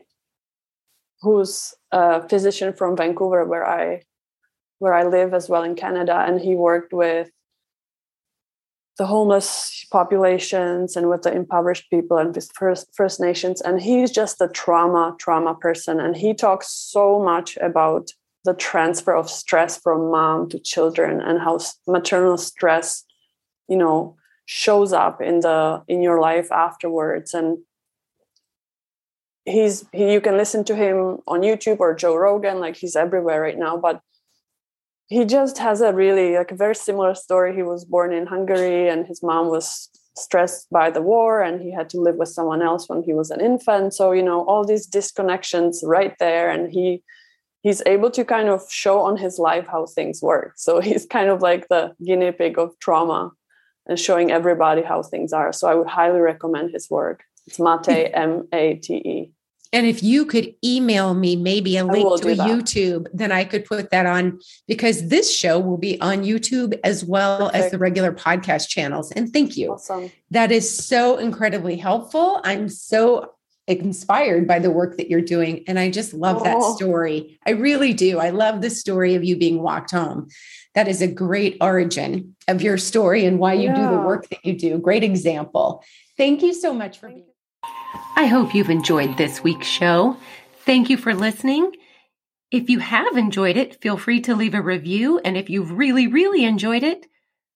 who's 1.20 1.74
a 1.92 2.26
physician 2.26 2.72
from 2.72 2.96
vancouver 2.96 3.44
where 3.44 3.66
i 3.66 4.00
where 4.78 4.94
i 4.94 5.04
live 5.04 5.34
as 5.34 5.50
well 5.50 5.64
in 5.64 5.74
canada. 5.74 6.16
And 6.26 6.40
he 6.40 6.54
worked 6.54 6.92
with 6.94 7.28
the 9.00 9.06
homeless 9.06 9.86
populations 9.90 10.94
and 10.94 11.08
with 11.08 11.22
the 11.22 11.32
impoverished 11.32 11.88
people 11.88 12.18
and 12.18 12.34
with 12.34 12.52
first 12.52 12.86
first 12.94 13.18
nations. 13.18 13.62
And 13.62 13.80
he's 13.80 14.10
just 14.10 14.42
a 14.42 14.48
trauma 14.48 15.16
trauma 15.18 15.54
person. 15.54 15.98
And 15.98 16.14
he 16.14 16.34
talks 16.34 16.68
so 16.68 17.18
much 17.18 17.56
about 17.62 18.10
the 18.44 18.52
transfer 18.52 19.16
of 19.16 19.30
stress 19.30 19.78
from 19.78 20.10
mom 20.10 20.50
to 20.50 20.58
children 20.58 21.22
and 21.22 21.40
how 21.40 21.60
maternal 21.86 22.36
stress 22.36 23.06
you 23.68 23.78
know 23.78 24.16
shows 24.44 24.92
up 24.92 25.22
in 25.22 25.40
the 25.40 25.82
in 25.88 26.02
your 26.02 26.20
life 26.20 26.52
afterwards. 26.52 27.32
And 27.32 27.56
he's 29.46 29.86
he, 29.94 30.12
you 30.12 30.20
can 30.20 30.36
listen 30.36 30.62
to 30.64 30.76
him 30.76 30.96
on 31.26 31.40
youtube 31.40 31.80
or 31.80 31.94
joe 31.94 32.14
rogan 32.14 32.60
like 32.60 32.76
he's 32.76 32.96
everywhere 32.96 33.40
right 33.40 33.58
now. 33.58 33.78
But 33.78 34.02
he 35.10 35.24
just 35.24 35.58
has 35.58 35.80
a 35.80 35.92
really 35.92 36.36
like 36.36 36.52
a 36.52 36.56
very 36.56 36.76
similar 36.76 37.16
story. 37.16 37.54
He 37.54 37.64
was 37.64 37.84
born 37.84 38.12
in 38.12 38.26
hungary 38.26 38.88
and 38.88 39.04
his 39.06 39.24
mom 39.24 39.48
was 39.48 39.90
stressed 40.16 40.70
by 40.70 40.90
the 40.90 41.02
war 41.02 41.42
and 41.42 41.60
he 41.60 41.72
had 41.72 41.90
to 41.90 42.00
live 42.00 42.14
with 42.14 42.28
someone 42.28 42.62
else 42.62 42.88
when 42.88 43.02
he 43.02 43.12
was 43.12 43.30
an 43.32 43.40
infant. 43.40 43.92
So 43.92 44.12
you 44.12 44.22
know 44.22 44.44
all 44.44 44.64
these 44.64 44.88
disconnections 44.88 45.78
right 45.82 46.14
there 46.20 46.48
and 46.48 46.72
he 46.72 47.02
he's 47.62 47.82
able 47.86 48.10
to 48.12 48.24
kind 48.24 48.48
of 48.48 48.62
show 48.70 49.00
on 49.00 49.16
his 49.16 49.38
life 49.38 49.66
how 49.66 49.84
things 49.84 50.22
work. 50.22 50.52
So 50.56 50.80
he's 50.88 51.06
kind 51.06 51.28
of 51.28 51.42
like 51.42 51.66
the 51.68 51.92
guinea 52.04 52.30
pig 52.30 52.56
of 52.56 52.78
trauma 52.78 53.32
and 53.86 53.98
showing 53.98 54.30
everybody 54.30 54.82
how 54.82 55.02
things 55.02 55.32
are. 55.32 55.52
So 55.52 55.68
i 55.68 55.74
would 55.74 55.88
highly 55.88 56.20
recommend 56.20 56.70
his 56.70 56.88
work. 56.88 57.24
It's 57.48 57.58
mate 57.58 58.12
m-a-t-e 58.14 59.32
And 59.72 59.86
if 59.86 60.02
you 60.02 60.26
could 60.26 60.54
email 60.64 61.14
me 61.14 61.36
maybe 61.36 61.76
a 61.76 61.84
link 61.84 62.20
to 62.22 62.32
a 62.32 62.36
YouTube, 62.36 63.06
then 63.12 63.30
I 63.30 63.44
could 63.44 63.64
put 63.64 63.90
that 63.90 64.04
on 64.04 64.40
because 64.66 65.08
this 65.08 65.34
show 65.34 65.60
will 65.60 65.78
be 65.78 66.00
on 66.00 66.24
YouTube 66.24 66.78
as 66.82 67.04
well 67.04 67.50
Perfect. 67.50 67.64
as 67.64 67.70
the 67.70 67.78
regular 67.78 68.12
podcast 68.12 68.68
channels. 68.68 69.12
And 69.12 69.32
thank 69.32 69.56
you. 69.56 69.72
Awesome. 69.72 70.10
That 70.32 70.50
is 70.50 70.76
so 70.76 71.18
incredibly 71.18 71.76
helpful. 71.76 72.40
I'm 72.42 72.68
so 72.68 73.34
inspired 73.68 74.48
by 74.48 74.58
the 74.58 74.70
work 74.70 74.96
that 74.96 75.08
you're 75.08 75.20
doing. 75.20 75.62
And 75.68 75.78
I 75.78 75.90
just 75.90 76.12
love 76.12 76.38
oh. 76.40 76.44
that 76.44 76.76
story. 76.76 77.38
I 77.46 77.50
really 77.50 77.92
do. 77.92 78.18
I 78.18 78.30
love 78.30 78.60
the 78.60 78.70
story 78.70 79.14
of 79.14 79.22
you 79.22 79.36
being 79.36 79.62
walked 79.62 79.92
home. 79.92 80.28
That 80.74 80.88
is 80.88 81.02
a 81.02 81.06
great 81.06 81.56
origin 81.60 82.36
of 82.48 82.62
your 82.62 82.78
story 82.78 83.24
and 83.24 83.38
why 83.38 83.54
you 83.54 83.68
yeah. 83.68 83.76
do 83.76 83.96
the 83.96 84.02
work 84.02 84.28
that 84.30 84.44
you 84.44 84.58
do. 84.58 84.78
Great 84.78 85.04
example. 85.04 85.84
Thank 86.16 86.42
you 86.42 86.52
so 86.52 86.74
much 86.74 86.98
for 86.98 87.08
being. 87.08 87.29
I 88.16 88.26
hope 88.26 88.54
you've 88.54 88.70
enjoyed 88.70 89.16
this 89.16 89.42
week's 89.42 89.66
show. 89.66 90.16
Thank 90.64 90.90
you 90.90 90.96
for 90.96 91.14
listening. 91.14 91.72
If 92.50 92.68
you 92.68 92.80
have 92.80 93.16
enjoyed 93.16 93.56
it, 93.56 93.80
feel 93.80 93.96
free 93.96 94.20
to 94.22 94.34
leave 94.34 94.54
a 94.54 94.62
review. 94.62 95.20
And 95.24 95.36
if 95.36 95.48
you've 95.48 95.72
really, 95.72 96.06
really 96.06 96.44
enjoyed 96.44 96.82
it, 96.82 97.06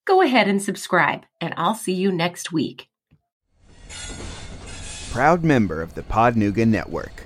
go 0.07 0.23
ahead 0.23 0.49
and 0.49 0.62
subscribe. 0.62 1.25
And 1.40 1.55
I'll 1.57 1.75
see 1.75 1.95
you 1.95 2.12
next 2.12 2.53
week 2.53 2.88
proud 5.14 5.45
member 5.45 5.81
of 5.81 5.95
the 5.95 6.03
Podnuga 6.03 6.67
Network. 6.67 7.23